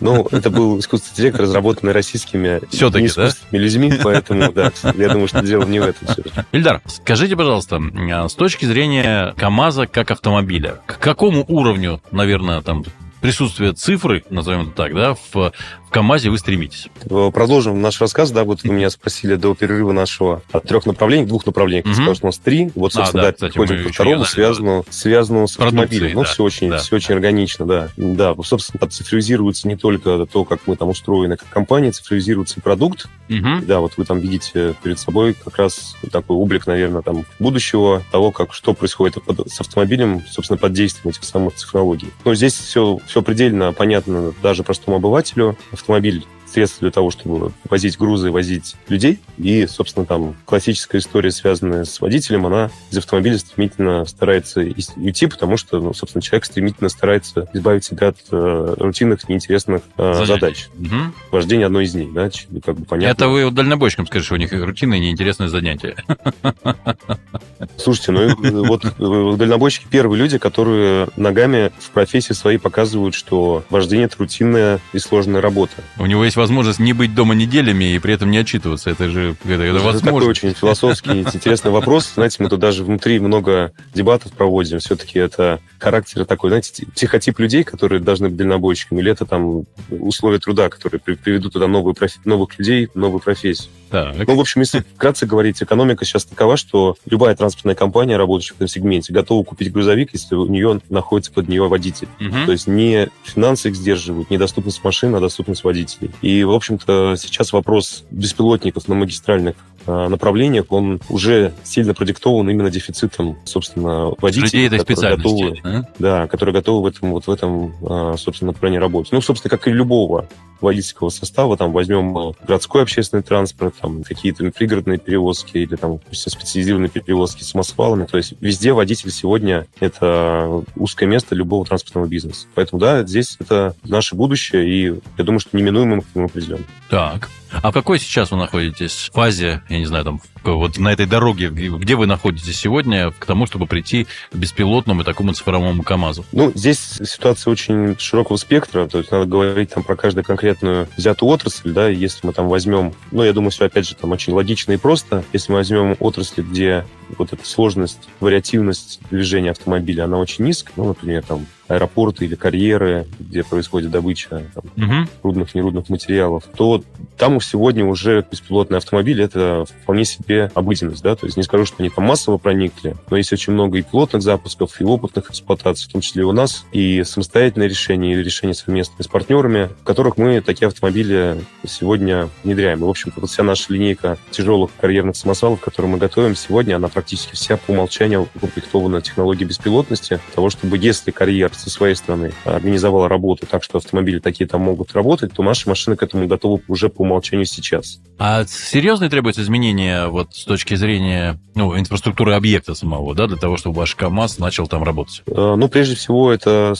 Ну, 0.00 0.26
это 0.30 0.50
был 0.50 0.78
искусственный 0.78 1.12
интеллект, 1.12 1.40
разработанный 1.40 1.92
российскими 1.92 2.60
Все-таки, 2.70 3.08
да? 3.14 3.30
людьми, 3.50 3.92
поэтому, 4.02 4.52
да, 4.52 4.72
я 4.96 5.08
думаю, 5.08 5.28
что 5.28 5.42
дело 5.42 5.64
не 5.64 5.80
в 5.80 5.84
этом. 5.84 6.08
Ильдар, 6.52 6.80
скажите, 6.86 7.36
пожалуйста, 7.36 7.80
а, 8.12 8.28
с 8.28 8.34
точки 8.34 8.64
зрения 8.64 9.34
КАМАЗа 9.36 9.86
как 9.86 10.10
автомобиля, 10.10 10.80
к 10.86 10.98
какому 10.98 11.44
уровню, 11.48 12.00
наверное, 12.10 12.60
там 12.60 12.84
присутствие 13.24 13.72
цифры, 13.72 14.22
назовем 14.28 14.66
это 14.66 14.72
так, 14.72 14.94
да, 14.94 15.14
в 15.14 15.50
КАМАЗе 15.94 16.28
вы 16.30 16.38
стремитесь? 16.38 16.88
Э, 17.08 17.30
продолжим 17.32 17.80
наш 17.80 18.00
рассказ. 18.00 18.32
Да, 18.32 18.42
вот 18.42 18.64
вы 18.64 18.74
меня 18.74 18.90
спросили 18.90 19.36
до 19.36 19.54
перерыва 19.54 19.92
нашего 19.92 20.42
от 20.50 20.64
трех 20.64 20.86
направлений, 20.86 21.24
двух 21.24 21.46
направлений, 21.46 21.82
угу. 21.82 21.94
сказал, 21.94 22.14
что 22.16 22.26
у 22.26 22.28
нас 22.30 22.38
три. 22.38 22.72
Вот, 22.74 22.90
а, 22.96 22.96
собственно, 22.96 23.22
а, 23.22 23.26
да, 23.26 23.28
да 23.28 23.32
кстати, 23.34 23.52
переходим 23.52 23.84
ко 23.84 23.92
второму, 23.92 24.24
связанному, 24.24 24.84
связанному 24.90 25.46
с 25.46 25.56
автомобилем. 25.56 26.14
Ну, 26.14 26.22
да, 26.22 26.28
все 26.28 26.42
очень, 26.42 26.70
да. 26.70 26.78
все 26.78 26.96
очень 26.96 27.14
органично, 27.14 27.64
да. 27.64 27.90
Да, 27.96 28.34
собственно, 28.42 28.88
цифровизируется 28.88 29.68
не 29.68 29.76
только 29.76 30.26
то, 30.26 30.44
как 30.44 30.62
мы 30.66 30.74
там 30.74 30.88
устроены 30.88 31.36
как 31.36 31.48
компания, 31.48 31.92
цифровизируется 31.92 32.58
и 32.58 32.60
продукт. 32.60 33.06
Угу. 33.30 33.64
Да, 33.64 33.78
вот 33.78 33.92
вы 33.96 34.04
там 34.04 34.18
видите 34.18 34.74
перед 34.82 34.98
собой 34.98 35.34
как 35.34 35.56
раз 35.58 35.94
такой 36.10 36.36
облик, 36.36 36.66
наверное, 36.66 37.02
там 37.02 37.24
будущего, 37.38 38.02
того, 38.10 38.32
как 38.32 38.52
что 38.52 38.74
происходит 38.74 39.18
с 39.46 39.60
автомобилем, 39.60 40.24
собственно, 40.28 40.58
под 40.58 40.72
действием 40.72 41.10
этих 41.10 41.22
самых 41.22 41.54
технологий. 41.54 42.08
Но 42.24 42.34
здесь 42.34 42.54
все, 42.54 42.98
все 43.06 43.22
предельно 43.22 43.72
понятно 43.72 44.32
даже 44.42 44.64
простому 44.64 44.96
обывателю 44.96 45.56
автомобиль 45.84 46.26
средство 46.54 46.80
для 46.80 46.90
того, 46.90 47.10
чтобы 47.10 47.52
возить 47.68 47.98
грузы, 47.98 48.30
возить 48.30 48.76
людей. 48.88 49.20
И, 49.38 49.66
собственно, 49.66 50.06
там 50.06 50.36
классическая 50.44 50.98
история, 50.98 51.30
связанная 51.30 51.84
с 51.84 52.00
водителем, 52.00 52.46
она 52.46 52.70
из 52.90 52.98
автомобиля 52.98 53.38
стремительно 53.38 54.04
старается 54.04 54.60
уйти, 54.60 55.26
потому 55.26 55.56
что, 55.56 55.80
ну, 55.80 55.92
собственно, 55.92 56.22
человек 56.22 56.44
стремительно 56.44 56.88
старается 56.88 57.48
избавить 57.52 57.84
себя 57.84 58.08
от 58.08 58.18
э, 58.30 58.74
рутинных, 58.78 59.28
неинтересных 59.28 59.82
э, 59.98 60.24
задач. 60.24 60.68
Угу. 60.78 61.12
Вождение 61.32 61.66
одной 61.66 61.84
из 61.84 61.94
них, 61.94 62.12
да, 62.12 62.30
как 62.64 62.76
бы 62.76 62.84
понятно. 62.84 63.12
Это 63.12 63.28
вы 63.28 63.50
дальнобойщикам 63.50 64.06
скажете, 64.06 64.26
что 64.26 64.34
у 64.34 64.38
них 64.38 64.52
рутинные, 64.52 65.00
неинтересные 65.00 65.48
занятия. 65.48 65.96
Слушайте, 67.76 68.12
ну 68.12 68.64
вот 68.64 68.84
э, 68.84 69.36
дальнобойщики 69.36 69.86
первые 69.90 70.20
люди, 70.20 70.38
которые 70.38 71.08
ногами 71.16 71.72
в 71.78 71.90
профессии 71.90 72.32
своей 72.32 72.58
показывают, 72.58 73.14
что 73.14 73.64
вождение 73.70 74.06
это 74.06 74.16
рутинная 74.18 74.80
и 74.92 74.98
сложная 74.98 75.40
работа. 75.40 75.74
У 75.98 76.06
него 76.06 76.24
есть 76.24 76.36
возможность 76.44 76.78
не 76.78 76.92
быть 76.92 77.14
дома 77.14 77.34
неделями 77.34 77.94
и 77.94 77.98
при 77.98 78.12
этом 78.12 78.30
не 78.30 78.36
отчитываться. 78.36 78.90
Это 78.90 79.08
же 79.08 79.34
это, 79.44 79.62
это, 79.62 79.78
это 79.78 80.00
такой 80.00 80.26
очень 80.26 80.52
философский, 80.52 81.22
интересный 81.22 81.70
вопрос. 81.70 82.12
Знаете, 82.14 82.36
мы 82.40 82.50
тут 82.50 82.60
даже 82.60 82.84
внутри 82.84 83.18
много 83.18 83.72
дебатов 83.94 84.32
проводим. 84.32 84.78
Все-таки 84.78 85.18
это 85.18 85.60
характер 85.78 86.26
такой, 86.26 86.50
знаете, 86.50 86.86
психотип 86.94 87.38
людей, 87.38 87.64
которые 87.64 88.00
должны 88.00 88.28
быть 88.28 88.36
дальнобойщиками, 88.36 89.00
или 89.00 89.10
это 89.10 89.24
там 89.24 89.64
условия 89.88 90.38
труда, 90.38 90.68
которые 90.68 91.00
приведут 91.00 91.54
туда 91.54 91.66
новые 91.66 91.94
профи- 91.94 92.20
новых 92.26 92.58
людей, 92.58 92.90
новую 92.94 93.20
профессию. 93.20 93.70
Так. 93.90 94.26
Ну, 94.26 94.34
в 94.34 94.40
общем, 94.40 94.60
если 94.60 94.84
вкратце 94.96 95.24
говорить, 95.24 95.62
экономика 95.62 96.04
сейчас 96.04 96.24
такова, 96.24 96.56
что 96.56 96.96
любая 97.06 97.36
транспортная 97.36 97.76
компания, 97.76 98.16
работающая 98.16 98.54
в 98.54 98.56
этом 98.56 98.68
сегменте, 98.68 99.12
готова 99.12 99.44
купить 99.44 99.72
грузовик, 99.72 100.10
если 100.12 100.34
у 100.34 100.46
нее 100.46 100.80
находится 100.90 101.32
под 101.32 101.48
нее 101.48 101.68
водитель. 101.68 102.08
Угу. 102.20 102.46
То 102.46 102.52
есть 102.52 102.66
не 102.66 103.08
финансы 103.22 103.68
их 103.68 103.76
сдерживают, 103.76 104.30
не 104.30 104.38
доступность 104.38 104.82
машин, 104.82 105.14
а 105.14 105.20
доступность 105.20 105.62
водителей. 105.62 106.10
И, 106.22 106.33
в 106.42 106.50
общем-то, 106.50 107.14
сейчас 107.16 107.52
вопрос 107.52 108.04
беспилотников 108.10 108.88
на 108.88 108.94
магистральных 108.94 109.56
направлениях, 109.86 110.66
он 110.70 111.00
уже 111.08 111.52
сильно 111.62 111.94
продиктован 111.94 112.48
именно 112.48 112.70
дефицитом, 112.70 113.36
собственно, 113.44 114.12
водителей, 114.18 114.64
Людей 114.64 114.78
которые 114.78 115.16
готовы, 115.16 115.60
а? 115.64 115.82
да, 115.98 116.26
которые 116.26 116.54
готовы 116.54 116.82
в 116.82 116.86
этом, 116.86 117.10
вот 117.12 117.26
в 117.26 117.30
этом, 117.30 117.74
а, 117.82 118.16
собственно, 118.16 118.52
направлении 118.52 118.78
работать. 118.78 119.12
Ну, 119.12 119.20
собственно, 119.20 119.50
как 119.50 119.68
и 119.68 119.72
любого 119.72 120.28
водительского 120.60 121.10
состава, 121.10 121.56
там 121.56 121.72
возьмем 121.72 122.34
городской 122.46 122.82
общественный 122.82 123.22
транспорт, 123.22 123.74
там 123.80 124.02
какие-то 124.02 124.50
пригородные 124.50 124.98
перевозки 124.98 125.58
или 125.58 125.76
там 125.76 126.00
специализированные 126.10 126.88
перевозки 126.88 127.42
с 127.42 127.50
самосвалами. 127.50 128.06
То 128.06 128.16
есть 128.16 128.34
везде 128.40 128.72
водитель 128.72 129.10
сегодня— 129.10 129.66
это 129.80 130.64
узкое 130.76 131.06
место 131.06 131.34
любого 131.34 131.64
транспортного 131.66 132.06
бизнеса. 132.06 132.46
Поэтому, 132.54 132.80
да, 132.80 133.04
здесь 133.04 133.36
это 133.38 133.76
наше 133.84 134.14
будущее, 134.14 134.68
и 134.68 135.00
я 135.18 135.24
думаю, 135.24 135.40
что 135.40 135.56
неминуемо 135.56 135.96
мы 135.96 136.02
к 136.02 136.14
нему 136.14 136.28
придем. 136.28 136.64
Так. 136.88 137.28
А 137.62 137.70
в 137.70 137.74
какой 137.74 137.98
сейчас 137.98 138.30
вы 138.30 138.36
находитесь 138.36 139.10
фазе, 139.12 139.62
я 139.74 139.80
не 139.80 139.86
знаю, 139.86 140.04
там, 140.04 140.20
вот 140.42 140.78
на 140.78 140.92
этой 140.92 141.06
дороге, 141.06 141.48
где 141.48 141.94
вы 141.96 142.06
находитесь 142.06 142.56
сегодня, 142.56 143.10
к 143.10 143.26
тому, 143.26 143.46
чтобы 143.46 143.66
прийти 143.66 144.06
к 144.30 144.36
беспилотному 144.36 145.02
и 145.02 145.04
такому 145.04 145.32
цифровому 145.32 145.82
КАМАЗу? 145.82 146.24
Ну, 146.32 146.52
здесь 146.54 146.78
ситуация 146.78 147.50
очень 147.50 147.98
широкого 147.98 148.36
спектра, 148.36 148.86
то 148.86 148.98
есть 148.98 149.10
надо 149.10 149.26
говорить 149.26 149.70
там 149.70 149.82
про 149.82 149.96
каждую 149.96 150.24
конкретную 150.24 150.88
взятую 150.96 151.30
отрасль, 151.30 151.72
да, 151.72 151.88
если 151.88 152.26
мы 152.26 152.32
там 152.32 152.48
возьмем, 152.48 152.94
ну, 153.10 153.22
я 153.22 153.32
думаю, 153.32 153.50
все 153.50 153.66
опять 153.66 153.86
же 153.86 153.94
там 153.94 154.12
очень 154.12 154.32
логично 154.32 154.72
и 154.72 154.76
просто, 154.76 155.24
если 155.32 155.52
мы 155.52 155.58
возьмем 155.58 155.96
отрасли, 156.00 156.42
где 156.42 156.86
вот 157.18 157.32
эта 157.32 157.46
сложность, 157.46 158.08
вариативность 158.20 159.00
движения 159.10 159.50
автомобиля, 159.50 160.04
она 160.04 160.18
очень 160.18 160.44
низкая, 160.44 160.74
ну, 160.76 160.88
например, 160.88 161.22
там 161.22 161.46
аэропорты 161.68 162.24
или 162.24 162.34
карьеры, 162.34 163.06
где 163.18 163.42
происходит 163.42 163.90
добыча 163.90 164.42
там, 164.54 164.64
угу. 164.76 165.08
рудных, 165.22 165.54
нерудных 165.54 165.88
материалов, 165.88 166.44
то 166.56 166.82
там 167.16 167.40
сегодня 167.40 167.84
уже 167.84 168.24
беспилотные 168.30 168.78
автомобили 168.78 169.24
это 169.24 169.64
вполне 169.82 170.04
себе 170.04 170.50
обыденность, 170.54 171.02
да, 171.02 171.16
то 171.16 171.26
есть 171.26 171.36
не 171.36 171.42
скажу, 171.42 171.64
что 171.64 171.76
они 171.78 171.90
там 171.90 172.04
массово 172.04 172.38
проникли, 172.38 172.96
но 173.10 173.16
есть 173.16 173.32
очень 173.32 173.52
много 173.52 173.78
и 173.78 173.82
пилотных 173.82 174.22
запусков, 174.22 174.80
и 174.80 174.84
опытных 174.84 175.30
эксплуатаций, 175.30 175.88
в 175.88 175.92
том 175.92 176.00
числе 176.00 176.22
и 176.22 176.24
у 176.24 176.32
нас, 176.32 176.64
и 176.72 177.02
самостоятельные 177.04 177.68
решения, 177.68 178.14
и 178.14 178.22
решения 178.22 178.54
совместные 178.54 179.04
с 179.04 179.08
партнерами, 179.08 179.70
в 179.80 179.84
которых 179.84 180.16
мы 180.16 180.40
такие 180.40 180.68
автомобили 180.68 181.40
сегодня 181.66 182.28
внедряем. 182.42 182.80
И, 182.80 182.82
в 182.82 182.88
общем-то, 182.88 183.20
вот 183.20 183.30
вся 183.30 183.42
наша 183.42 183.72
линейка 183.72 184.18
тяжелых 184.30 184.70
карьерных 184.80 185.16
самосвалов, 185.16 185.60
которую 185.60 185.92
мы 185.92 185.98
готовим 185.98 186.36
сегодня, 186.36 186.76
она 186.76 186.88
практически 186.88 187.34
вся 187.34 187.56
по 187.56 187.72
умолчанию 187.72 188.28
укомплектована 188.34 189.00
технологией 189.00 189.48
беспилотности, 189.48 190.20
того, 190.34 190.50
чтобы 190.50 190.78
если 190.78 191.10
карьер 191.10 191.53
со 191.54 191.70
своей 191.70 191.94
стороны 191.94 192.32
организовала 192.44 193.08
работу 193.08 193.46
так, 193.46 193.62
что 193.62 193.78
автомобили 193.78 194.18
такие 194.18 194.46
там 194.46 194.62
могут 194.62 194.92
работать, 194.92 195.32
то 195.32 195.42
наши 195.42 195.68
машины 195.68 195.96
к 195.96 196.02
этому 196.02 196.26
готовы 196.26 196.62
уже 196.68 196.88
по 196.88 197.02
умолчанию 197.02 197.46
сейчас. 197.46 198.00
А 198.18 198.44
серьезные 198.46 199.10
требуются 199.10 199.42
изменения 199.42 200.06
вот 200.06 200.34
с 200.34 200.44
точки 200.44 200.74
зрения 200.74 201.38
ну, 201.54 201.78
инфраструктуры 201.78 202.34
объекта 202.34 202.74
самого, 202.74 203.14
да, 203.14 203.26
для 203.26 203.36
того, 203.36 203.56
чтобы 203.56 203.76
ваш 203.76 203.94
КАМАЗ 203.94 204.38
начал 204.38 204.66
там 204.66 204.82
работать? 204.82 205.22
Э, 205.26 205.54
ну, 205.56 205.68
прежде 205.68 205.94
всего, 205.94 206.32
это, 206.32 206.74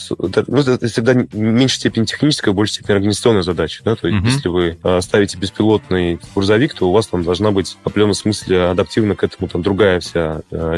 ну, 0.47 0.59
это 0.59 0.87
всегда 0.87 1.13
в 1.13 1.35
меньшей 1.35 1.75
степени 1.77 2.05
техническая, 2.05 2.53
в 2.53 2.55
большей 2.55 2.73
степени 2.73 2.95
организационная 2.95 3.43
задача. 3.43 3.81
Да? 3.83 3.95
То 3.95 4.07
есть, 4.07 4.19
угу. 4.19 4.27
если 4.27 4.47
вы 4.49 4.77
э, 4.83 5.01
ставите 5.01 5.37
беспилотный 5.37 6.19
грузовик, 6.33 6.73
то 6.73 6.89
у 6.89 6.91
вас 6.91 7.07
там 7.07 7.23
должна 7.23 7.51
быть 7.51 7.77
в 7.81 7.87
определенном 7.87 8.15
смысле 8.15 8.65
адаптивна 8.65 9.15
к 9.15 9.23
этому 9.23 9.47
там 9.47 9.61
другая 9.61 9.99
вся 9.99 10.41
э, 10.51 10.77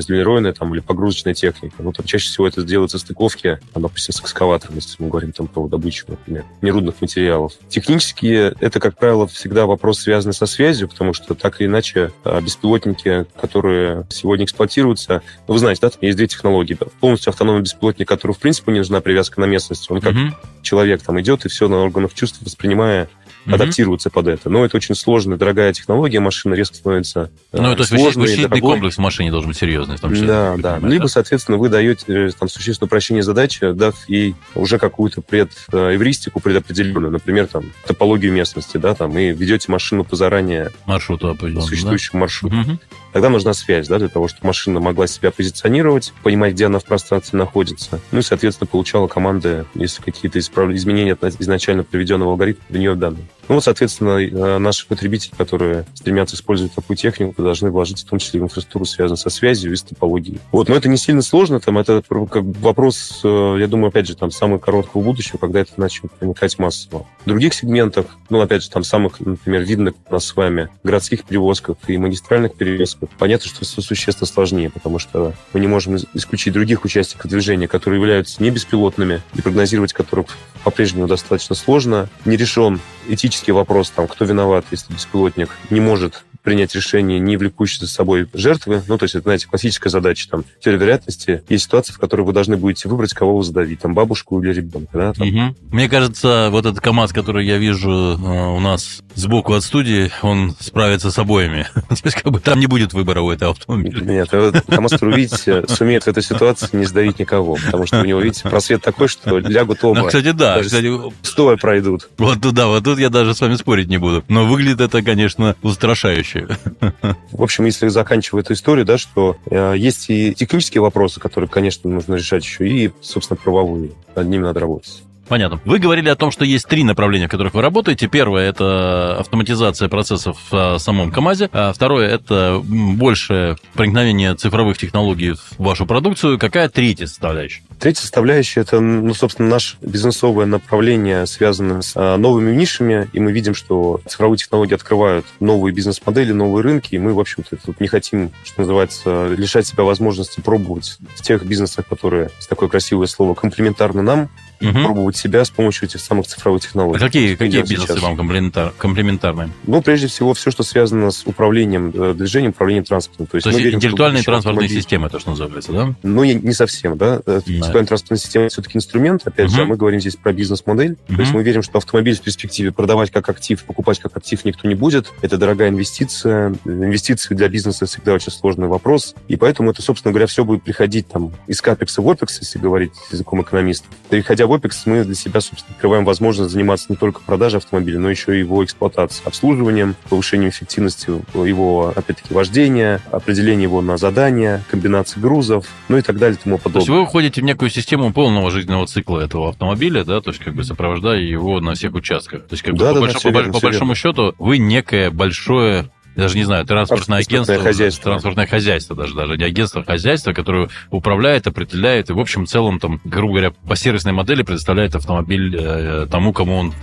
там 0.58 0.74
или 0.74 0.82
погрузочная 0.82 1.34
техника. 1.34 1.76
Ну, 1.80 1.92
там 1.92 2.06
чаще 2.06 2.28
всего 2.30 2.48
это 2.48 2.64
делается 2.64 3.00
стыковки, 3.00 3.60
там, 3.74 3.86
допустим, 3.88 4.14
с 4.14 4.22
экскаватором, 4.22 4.76
если 4.76 5.02
мы 5.02 5.10
говорим 5.10 5.32
там 5.32 5.48
про 5.48 5.68
добычу, 5.68 6.06
например, 6.08 6.46
нерудных 6.62 7.02
материалов. 7.02 7.54
Технически 7.70 8.54
это, 8.60 8.80
как 8.80 8.98
правило, 8.98 9.28
всегда 9.28 9.66
вопрос 9.66 10.00
связанный 10.00 10.34
со 10.34 10.46
связью, 10.46 10.90
потому 10.90 11.14
что 11.14 11.34
так 11.34 11.60
или 11.62 11.68
иначе 11.68 12.12
э, 12.24 12.42
беспилотники, 12.42 13.26
которые 13.40 14.06
сегодня 14.10 14.46
эксплуатируются, 14.46 15.22
ну, 15.48 15.54
вы 15.54 15.60
знаете, 15.60 15.82
да, 15.82 15.90
там 15.90 16.00
есть 16.02 16.18
две 16.18 16.28
технологии. 16.28 16.78
Полностью 17.00 17.32
автономный 17.32 17.62
беспилотник, 17.62 18.08
который, 18.08 18.34
в 18.34 18.40
принципе, 18.40 18.72
не 18.72 18.80
нужна 18.80 19.02
привязка 19.02 19.40
на 19.40 19.46
местность. 19.46 19.90
Он 19.90 20.02
как 20.02 20.14
mm-hmm. 20.14 20.34
человек 20.62 21.02
там 21.02 21.20
идет 21.20 21.46
и 21.46 21.50
все 21.50 21.68
на 21.68 21.78
органах 21.84 22.14
чувств 22.14 22.40
воспринимая 22.42 23.10
mm-hmm. 23.48 23.56
адаптироваться 23.56 24.10
под 24.10 24.28
это. 24.28 24.50
Но 24.50 24.66
это 24.66 24.78
очень 24.78 24.96
сложная, 24.96 25.38
дорогая 25.38 25.74
технология, 25.74 26.20
машина 26.20 26.54
резко 26.54 26.76
становится 26.76 27.32
Ну, 27.52 27.76
то 27.76 27.82
есть 27.82 27.92
вычислительный 27.92 28.60
комплекс 28.60 28.96
в 28.96 29.00
машине 29.00 29.32
должен 29.32 29.50
быть 29.50 29.58
серьезный. 29.58 29.98
В 29.98 30.02
том 30.02 30.14
числе, 30.14 30.28
да, 30.28 30.56
да. 30.58 30.80
Либо, 30.80 31.06
да? 31.06 31.08
соответственно, 31.08 31.58
вы 31.58 31.70
даете 31.70 32.06
э, 32.08 32.32
там 32.38 32.50
существенное 32.50 32.88
упрощение 32.88 33.24
задачи, 33.24 33.72
дав 33.72 33.96
ей 34.08 34.36
уже 34.56 34.78
какую-то 34.78 35.22
предэвристику 35.22 36.40
предопределенную, 36.40 37.12
например, 37.12 37.48
там, 37.48 37.66
топологию 37.86 38.32
местности, 38.32 38.78
да, 38.78 38.94
там, 38.94 39.18
и 39.18 39.32
ведете 39.32 39.72
машину 39.72 40.04
по 40.04 40.16
заранее 40.16 40.72
маршруту 40.86 41.36
существующему 41.62 42.14
да? 42.14 42.20
маршруту. 42.20 42.56
Угу. 42.58 42.80
Тогда 43.14 43.30
нужна 43.30 43.54
связь, 43.54 43.88
да, 43.88 43.98
для 43.98 44.10
того, 44.10 44.28
чтобы 44.28 44.48
машина 44.48 44.80
могла 44.80 45.08
себя 45.08 45.32
позиционировать, 45.32 46.14
понимать, 46.24 46.54
где 46.54 46.68
она 46.68 46.80
в 46.80 46.86
пространстве 46.86 47.40
находится. 47.40 48.00
Ну 48.12 48.20
и, 48.20 48.22
соответственно, 48.22 48.68
получала 48.68 49.08
команды, 49.08 49.66
если 49.74 50.02
какие-то 50.02 50.40
изменения 50.40 51.14
от 51.14 51.24
изначально 51.24 51.84
приведенного 51.84 52.32
алгоритма 52.32 52.64
для 52.70 52.80
нее 52.80 52.96
данные. 52.96 53.26
Ну 53.50 53.56
вот, 53.56 53.64
соответственно, 53.64 54.20
э, 54.20 54.58
наши 54.58 54.86
потребители, 54.88 55.32
которые 55.36 55.86
стремятся 55.94 56.36
использовать 56.36 56.74
такую 56.74 56.98
технику, 56.98 57.42
должны 57.42 57.72
вложиться 57.72 58.06
в 58.06 58.10
том 58.10 58.20
числе 58.20 58.42
в 58.42 58.44
инфраструктуру, 58.44 58.86
связанную 58.86 59.18
со 59.18 59.30
связью 59.30 59.72
и 59.72 59.76
с 59.76 59.84
топологией. 59.84 60.40
Вот, 60.52 60.68
но 60.68 60.76
это 60.76 60.90
не 60.90 60.98
сильно 60.98 61.22
сложно, 61.22 61.60
там 61.60 61.78
это 61.78 62.04
как 62.08 62.44
вопрос, 62.44 63.22
э, 63.24 63.58
я 63.60 63.68
думаю, 63.68 63.90
опять 63.90 64.08
же, 64.08 64.16
там 64.16 64.32
самого 64.32 64.60
короткого 64.60 65.02
будущего, 65.02 65.38
когда 65.38 65.62
это 65.62 65.72
начнет 65.78 66.12
проникать 66.12 66.60
массово. 66.60 67.06
В 67.24 67.30
других 67.30 67.54
сегментах, 67.54 68.06
ну, 68.30 68.42
опять 68.42 68.64
же, 68.64 68.70
там 68.70 68.84
самых, 68.84 69.20
например, 69.20 69.62
видных 69.62 69.94
у 70.10 70.14
нас 70.14 70.26
с 70.26 70.36
вами 70.36 70.70
городских 70.84 71.24
перевозках 71.24 71.78
и 71.88 71.98
магистральных 71.98 72.56
перевозках, 72.56 73.10
понятно, 73.18 73.48
что 73.48 73.64
все 73.64 73.82
существенно 73.82 74.28
сложнее, 74.28 74.70
потому 74.70 75.00
что 75.00 75.34
мы 75.54 75.60
не 75.62 75.68
можем 75.68 75.98
исключить 76.14 76.54
других 76.54 76.84
участников 76.84 77.32
движения, 77.32 77.68
которые 77.68 78.00
являются 78.00 78.44
не 78.44 78.50
беспилотными, 78.50 79.22
и 79.36 79.42
прогнозировать 79.42 79.94
которых 79.94 80.28
по-прежнему 80.68 81.08
достаточно 81.08 81.56
сложно. 81.56 82.10
Не 82.26 82.36
решен 82.36 82.82
этический 83.08 83.54
вопрос, 83.54 83.90
там, 83.90 84.06
кто 84.06 84.26
виноват, 84.26 84.66
если 84.70 84.92
беспилотник 84.92 85.50
не 85.70 85.80
может 85.80 86.26
принять 86.48 86.74
решение, 86.76 87.20
не 87.20 87.36
влекущее 87.36 87.86
за 87.86 87.92
собой 87.92 88.26
жертвы. 88.34 88.82
Ну, 88.88 88.98
то 88.98 89.04
есть, 89.04 89.16
это, 89.16 89.24
знаете, 89.24 89.48
классическая 89.48 89.90
задача. 89.90 90.30
Там, 90.30 90.46
теория 90.62 90.80
вероятности. 90.80 91.44
Есть 91.50 91.66
ситуации, 91.66 91.92
в 91.92 91.98
которой 91.98 92.22
вы 92.22 92.32
должны 92.32 92.56
будете 92.56 92.88
выбрать, 92.88 93.12
кого 93.14 93.36
вы 93.36 93.44
задавить. 93.44 93.82
Там, 93.82 93.94
бабушку 93.94 94.42
или 94.42 94.54
ребенка. 94.54 94.90
Да, 94.94 95.14
там. 95.14 95.28
Угу. 95.28 95.56
Мне 95.72 95.90
кажется, 95.90 96.48
вот 96.50 96.66
этот 96.66 96.80
КАМАЗ, 96.80 97.12
который 97.12 97.46
я 97.46 97.58
вижу 97.58 97.92
э, 97.92 98.56
у 98.56 98.62
нас 98.62 99.02
сбоку 99.14 99.56
от 99.56 99.64
студии, 99.64 100.10
он 100.22 100.56
справится 100.58 101.12
с 101.12 101.20
обоими. 101.20 101.68
То 101.74 101.96
есть, 102.06 102.16
как 102.16 102.32
бы 102.32 102.40
там 102.40 102.62
не 102.62 102.68
будет 102.68 102.94
выбора 102.94 103.20
у 103.20 103.30
этого 103.30 103.52
автомобиля. 103.52 104.00
Нет, 104.00 104.30
КАМАЗ, 104.30 104.92
который, 104.94 105.18
видите, 105.18 105.66
сумеет 105.68 106.04
в 106.04 106.08
этой 106.08 106.24
ситуации 106.24 106.70
не 106.72 106.86
сдавить 106.86 107.20
никого. 107.20 107.58
Потому 107.66 107.86
что 107.86 108.00
у 108.00 108.06
него, 108.06 108.22
видите, 108.22 108.48
просвет 108.48 108.82
такой, 108.82 109.10
что 109.10 109.38
лягут 109.40 109.84
оба. 109.84 110.00
Ну, 110.00 110.06
кстати, 110.06 110.32
да. 110.32 110.62
Кстати, 110.62 110.90
стоя 111.24 111.58
пройдут. 111.58 112.08
Вот 112.18 112.40
туда, 112.40 112.68
вот 112.68 112.86
тут 112.86 113.00
я 113.00 113.10
даже 113.10 113.36
с 113.36 113.42
вами 113.42 113.56
спорить 113.56 113.90
не 113.90 113.98
буду. 113.98 114.24
Но 114.30 114.46
выглядит 114.46 114.80
это, 114.80 115.02
конечно, 115.02 115.58
устрашающе 115.62 116.37
случае. 116.46 117.16
В 117.32 117.44
общем, 117.44 117.66
если 117.66 117.88
заканчивая 117.88 118.42
эту 118.42 118.54
историю, 118.54 118.86
да, 118.86 118.98
что 118.98 119.38
э, 119.50 119.74
есть 119.78 120.10
и 120.10 120.34
технические 120.34 120.82
вопросы, 120.82 121.20
которые, 121.20 121.50
конечно, 121.50 121.90
нужно 121.90 122.16
решать 122.16 122.44
еще, 122.44 122.68
и, 122.68 122.92
собственно, 123.02 123.38
правовые. 123.38 123.92
Над 124.16 124.28
ними 124.28 124.44
надо 124.44 124.60
работать. 124.60 125.04
Понятно. 125.28 125.60
Вы 125.66 125.80
говорили 125.80 126.10
о 126.10 126.16
том, 126.16 126.32
что 126.32 126.46
есть 126.46 126.68
три 126.68 126.84
направления, 126.84 127.28
в 127.28 127.32
которых 127.32 127.54
вы 127.54 127.62
работаете. 127.62 128.08
Первое– 128.08 128.50
это 128.50 129.18
автоматизация 129.20 129.90
процессов 129.90 130.38
в 130.50 130.78
самом 130.80 131.12
КАМАЗе. 131.12 131.50
А 131.52 131.74
второе– 131.74 132.08
это 132.10 132.62
большее 132.64 133.58
проникновение 133.74 134.36
цифровых 134.36 134.78
технологий 134.78 135.34
в 135.34 135.42
вашу 135.58 135.86
продукцию. 135.86 136.40
Какая 136.40 136.70
третья 136.70 137.08
составляющая? 137.08 137.62
Третья 137.80 138.02
составляющая– 138.02 138.62
это, 138.62 138.80
ну, 138.80 139.14
собственно, 139.14 139.50
наше 139.50 139.78
бизнесовое 139.82 140.46
направление, 140.46 141.26
связанное 141.28 141.82
с 141.82 141.92
а, 141.96 142.18
новыми 142.18 142.56
нишами. 142.56 143.10
И 143.14 143.20
мы 143.20 143.32
видим, 143.32 143.54
что 143.54 144.00
цифровые 144.08 144.38
технологии 144.38 144.74
открывают 144.74 145.26
новые 145.40 145.74
бизнес-модели, 145.74 146.32
новые 146.32 146.64
рынки. 146.64 146.96
И 146.96 147.00
мы, 147.00 147.14
в 147.14 147.20
общем-то, 147.20 147.58
тут 147.58 147.82
не 147.82 147.88
хотим, 147.88 148.32
что 148.46 148.62
называется, 148.62 149.28
лишать 149.28 149.68
себя 149.68 149.84
возможности 149.84 150.40
пробовать 150.40 150.98
в 151.16 151.22
тех 151.22 151.46
бизнесах, 151.46 151.86
которые, 151.88 152.30
такое 152.50 152.70
красивое 152.70 153.08
слово, 153.08 153.34
комплементарны 153.34 154.02
нам, 154.02 154.30
угу. 154.62 154.72
пробовать 154.72 155.18
себя 155.18 155.44
с 155.44 155.50
помощью 155.50 155.88
этих 155.88 156.00
самых 156.00 156.28
цифровых 156.28 156.62
технологий. 156.62 156.98
А 156.98 157.06
какие, 157.06 157.36
какие 157.36 157.62
бизнесы 157.62 157.94
сейчас. 157.94 158.02
вам 158.02 158.18
комплементар, 158.18 158.74
комплементарны? 158.78 159.52
Ну, 159.66 159.82
прежде 159.82 160.08
всего, 160.08 160.34
все, 160.34 160.52
что 160.52 160.64
связано 160.64 161.12
с 161.12 161.26
управлением 161.26 161.92
э, 161.94 162.14
движением, 162.14 162.52
управлением 162.52 162.86
транспортом. 162.86 163.28
То 163.28 163.38
есть, 163.38 163.44
То 163.44 163.50
есть 163.50 163.62
верим, 163.62 163.78
интеллектуальные 163.78 164.24
транспортные 164.24 164.70
системы, 164.70 165.10
то, 165.10 165.20
что 165.20 165.32
называется, 165.32 165.72
да? 165.72 165.96
Ну, 166.04 166.24
не, 166.24 166.36
не 166.36 166.54
совсем, 166.54 166.98
да. 166.98 167.22
Э, 167.26 167.42
интеллектуальная 167.46 167.88
транспортная 167.88 168.20
система 168.20 168.50
все-таки 168.50 168.78
инструмент, 168.78 169.22
опять 169.26 169.48
угу. 169.48 169.56
же, 169.56 169.66
мы 169.66 169.78
говорим 169.78 170.00
здесь 170.00 170.16
про 170.16 170.34
бизнес-модель. 170.34 170.98
Угу. 171.08 171.16
То 171.16 171.22
есть 171.22 171.34
мы 171.34 171.44
верим, 171.44 171.64
что 171.64 171.78
автомобиль 171.78 172.16
в 172.16 172.22
перспективе 172.22 172.72
продавать 172.72 173.12
как 173.12 173.30
актив, 173.30 173.64
покупать 173.64 174.00
как 174.00 174.16
актив 174.18 174.44
никто 174.46 174.68
не 174.68 174.76
будет. 174.76 175.12
Это 175.22 175.38
дорогая 175.38 175.70
инвестиция. 175.70 176.56
Инвестиции 176.66 177.36
для 177.36 177.50
бизнеса 177.50 177.86
всегда 177.86 178.14
очень 178.14 178.32
сложный 178.32 178.68
вопрос. 178.68 179.16
И 179.28 179.36
поэтому 179.36 179.72
это, 179.72 179.82
собственно 179.82 180.12
говоря, 180.12 180.28
все 180.28 180.44
будет 180.44 180.64
приходить 180.64 181.08
там 181.08 181.32
из 181.48 181.62
капекса 181.62 182.02
в 182.02 182.10
опекс, 182.10 182.40
если 182.40 182.60
говорить 182.60 182.94
языком 183.12 183.42
экономистов. 183.42 183.90
Переходя 184.10 184.47
в 184.48 184.54
опекс, 184.54 184.86
мы 184.86 185.04
для 185.04 185.16
себя, 185.16 185.42
собственно, 185.42 185.76
открываем 185.76 186.06
возможность 186.06 186.52
заниматься 186.52 186.88
не 186.90 186.96
только 186.96 187.22
продажей 187.22 187.58
автомобиля, 187.58 188.00
но 188.00 188.10
еще 188.10 188.36
и 188.36 188.40
его 188.40 188.64
эксплуатацией, 188.64 189.28
обслуживанием, 189.28 189.96
повышением 190.10 190.50
эффективности 190.50 191.10
его, 191.48 191.94
опять-таки, 191.96 192.34
вождения, 192.34 193.02
определение 193.12 193.64
его 193.64 193.82
на 193.82 193.98
задания, 193.98 194.64
комбинации 194.70 195.20
грузов, 195.20 195.68
ну 195.90 195.98
и 195.98 196.02
так 196.02 196.18
далее 196.18 196.38
и 196.40 196.44
тому 196.44 196.58
подобное. 196.58 196.74
То 196.74 196.80
есть 196.80 196.90
вы 196.90 197.02
уходите 197.02 197.42
в 197.42 197.44
некую 197.44 197.70
систему 197.70 198.12
полного 198.14 198.50
жизненного 198.52 198.88
цикла 198.88 199.20
этого 199.20 199.50
автомобиля, 199.50 200.04
да, 200.04 200.22
то 200.22 200.32
есть 200.32 200.44
как 200.44 200.56
бы 200.56 200.64
сопровождая 200.64 201.20
его 201.20 201.60
на 201.60 201.74
всех 201.74 201.94
участках. 201.94 202.42
То 202.44 202.54
есть 202.54 202.64
как 202.64 202.76
да, 202.76 202.94
бы, 202.94 203.00
да, 203.00 203.02
по, 203.02 203.08
да, 203.08 203.14
больш... 203.14 203.24
по, 203.24 203.28
верно, 203.30 203.54
по 203.54 203.60
большому 203.60 203.94
верно. 203.94 203.96
счету 203.96 204.36
вы 204.38 204.58
некое 204.58 205.12
большое 205.12 205.90
даже 206.18 206.38
не 206.38 206.44
знаю, 206.44 206.66
транспортное 206.66 207.20
агентство, 207.20 207.58
хозяйство. 207.60 208.12
транспортное 208.12 208.48
хозяйство 208.48 208.96
даже, 208.96 209.14
даже 209.14 209.38
не 209.38 209.44
агентство, 209.44 209.82
а 209.82 209.86
хозяйство, 209.86 210.34
которое 210.34 210.70
управляет, 210.90 211.48
определяет 211.48 212.10
и, 212.10 212.14
в 212.14 212.20
общем, 212.20 212.46
целом, 212.48 212.80
там, 212.80 213.00
грубо 213.04 213.34
говоря, 213.34 213.52
по 213.68 213.76
сервисной 213.76 214.14
модели 214.14 214.42
предоставляет 214.42 214.96
автомобиль 214.96 215.56
э, 215.56 216.08
тому, 216.10 216.34
кому 216.34 216.58
он 216.58 216.74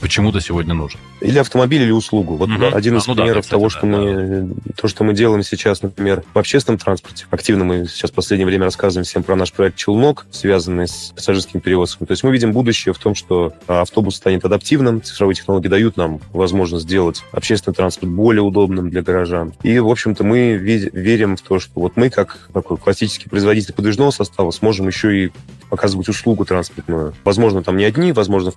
почему-то 0.00 0.40
сегодня 0.40 0.74
нужен. 0.74 1.00
Или 1.20 1.38
автомобиль, 1.38 1.82
или 1.82 1.90
услугу. 1.90 2.36
Вот 2.36 2.50
угу. 2.50 2.66
один 2.72 2.96
из 2.96 3.04
а, 3.06 3.10
ну 3.10 3.16
примеров 3.16 3.44
да, 3.44 3.50
того, 3.50 3.68
что 3.68 3.82
да, 3.82 3.86
мы, 3.86 4.54
то, 4.76 4.88
что 4.88 5.04
мы 5.04 5.14
делаем 5.14 5.42
сейчас, 5.42 5.82
например, 5.82 6.22
в 6.32 6.38
общественном 6.38 6.78
транспорте. 6.78 7.26
Активно 7.30 7.64
мы 7.64 7.86
сейчас 7.86 8.10
в 8.10 8.14
последнее 8.14 8.46
время 8.46 8.64
рассказываем 8.64 9.04
всем 9.04 9.22
про 9.22 9.36
наш 9.36 9.52
проект 9.52 9.76
«Челнок», 9.76 10.26
связанный 10.30 10.88
с 10.88 11.12
пассажирским 11.14 11.60
перевозком. 11.60 12.06
То 12.06 12.12
есть 12.12 12.24
мы 12.24 12.32
видим 12.32 12.52
будущее 12.52 12.92
в 12.92 12.98
том, 12.98 13.14
что 13.14 13.52
автобус 13.66 14.16
станет 14.16 14.44
адаптивным, 14.44 15.02
цифровые 15.02 15.36
технологии 15.36 15.68
дают 15.68 15.96
нам 15.96 16.20
возможность 16.32 16.84
сделать 16.84 17.22
общественный 17.32 17.74
транспорт 17.74 18.12
более 18.12 18.42
удобным 18.42 18.90
для 18.90 19.02
горожан. 19.02 19.54
И, 19.62 19.78
в 19.78 19.88
общем-то, 19.88 20.24
мы 20.24 20.54
верим 20.54 21.36
в 21.36 21.40
то, 21.42 21.58
что 21.58 21.80
вот 21.80 21.96
мы, 21.96 22.10
как 22.10 22.48
такой 22.52 22.76
классический 22.76 23.28
производитель 23.28 23.72
подвижного 23.72 24.10
состава, 24.10 24.50
сможем 24.50 24.88
еще 24.88 25.26
и 25.26 25.32
оказывать 25.70 26.08
услугу 26.08 26.44
транспортную. 26.44 27.14
Возможно, 27.24 27.62
там 27.62 27.76
не 27.76 27.84
одни, 27.84 28.12
возможно, 28.12 28.50
в, 28.50 28.56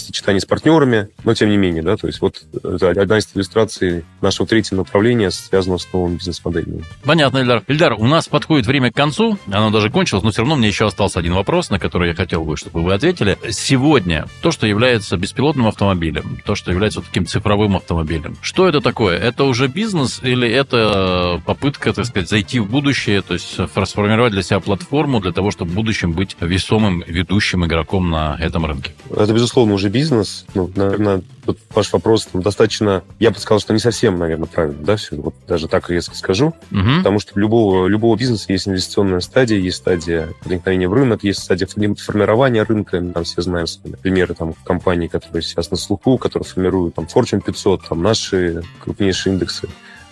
в 0.00 0.06
сочетании 0.06 0.40
с 0.40 0.44
партнерами, 0.44 1.08
но 1.24 1.34
тем 1.34 1.50
не 1.50 1.56
менее, 1.56 1.82
да, 1.82 1.96
то 1.96 2.06
есть 2.06 2.20
вот 2.20 2.42
это 2.54 2.90
одна 2.90 3.18
из 3.18 3.28
иллюстраций 3.34 4.04
нашего 4.20 4.46
третьего 4.46 4.78
направления, 4.78 5.30
связанного 5.30 5.78
с 5.78 5.92
новым 5.92 6.16
бизнес-моделями. 6.16 6.84
Понятно, 7.04 7.38
Ильдар. 7.38 7.62
Ильдар, 7.66 7.94
у 7.94 8.06
нас 8.06 8.28
подходит 8.28 8.66
время 8.66 8.90
к 8.90 8.94
концу, 8.94 9.38
оно 9.46 9.70
даже 9.70 9.90
кончилось, 9.90 10.22
но 10.24 10.30
все 10.30 10.42
равно 10.42 10.56
мне 10.56 10.68
еще 10.68 10.86
остался 10.86 11.18
один 11.18 11.34
вопрос, 11.34 11.70
на 11.70 11.78
который 11.78 12.08
я 12.08 12.14
хотел 12.14 12.44
бы, 12.44 12.56
чтобы 12.56 12.82
вы 12.82 12.94
ответили. 12.94 13.38
Сегодня 13.50 14.26
то, 14.42 14.50
что 14.50 14.66
является 14.66 15.16
беспилотным 15.16 15.66
автомобилем, 15.66 16.40
то, 16.44 16.54
что 16.54 16.70
является 16.70 17.00
вот 17.00 17.08
таким 17.08 17.26
цифровым 17.26 17.76
автомобилем, 17.76 18.36
что 18.42 18.68
это 18.68 18.80
такое? 18.80 19.18
Это 19.18 19.44
уже 19.44 19.68
бизнес 19.68 20.20
или 20.22 20.48
это 20.48 21.40
попытка, 21.44 21.92
так 21.92 22.06
сказать, 22.06 22.28
зайти 22.28 22.60
в 22.60 22.70
будущее, 22.70 23.22
то 23.22 23.34
есть 23.34 23.58
сформировать 23.86 24.32
для 24.32 24.42
себя 24.42 24.60
платформу 24.60 25.20
для 25.20 25.32
того, 25.32 25.50
чтобы 25.50 25.70
в 25.70 25.74
будущем 25.74 26.12
быть 26.12 26.36
весомым 26.40 27.02
ведущим 27.06 27.64
игроком 27.64 28.10
на 28.10 28.36
этом 28.38 28.66
рынке? 28.66 28.92
Это, 29.10 29.32
безусловно, 29.32 29.74
уже 29.74 29.87
бизнес. 29.88 30.44
Ну, 30.54 30.70
наверное, 30.74 31.22
вот 31.46 31.58
ваш 31.74 31.92
вопрос 31.92 32.26
там, 32.26 32.42
достаточно, 32.42 33.02
я 33.18 33.30
бы 33.30 33.38
сказал, 33.38 33.60
что 33.60 33.72
не 33.72 33.78
совсем, 33.78 34.18
наверное, 34.18 34.46
правильно, 34.46 34.84
да, 34.84 34.96
все, 34.96 35.16
вот 35.16 35.34
даже 35.46 35.68
так 35.68 35.88
резко 35.90 36.14
скажу, 36.14 36.48
угу. 36.70 36.98
потому 36.98 37.18
что 37.20 37.38
любого, 37.38 37.86
любого 37.86 38.16
бизнеса 38.16 38.52
есть 38.52 38.68
инвестиционная 38.68 39.20
стадия, 39.20 39.58
есть 39.58 39.78
стадия 39.78 40.28
проникновения 40.42 40.88
в 40.88 40.92
рынок, 40.92 41.24
есть 41.24 41.42
стадия 41.42 41.66
формирования 41.66 42.62
рынка, 42.62 43.00
мы 43.00 43.12
там 43.12 43.24
все 43.24 43.42
знаем 43.42 43.66
примеры 44.02 44.34
там 44.34 44.54
компаний, 44.64 45.08
которые 45.08 45.42
сейчас 45.42 45.70
на 45.70 45.76
слуху, 45.76 46.18
которые 46.18 46.46
формируют 46.46 46.94
там 46.94 47.06
Fortune 47.06 47.42
500, 47.42 47.88
там 47.88 48.02
наши 48.02 48.62
крупнейшие 48.80 49.34
индексы. 49.34 49.68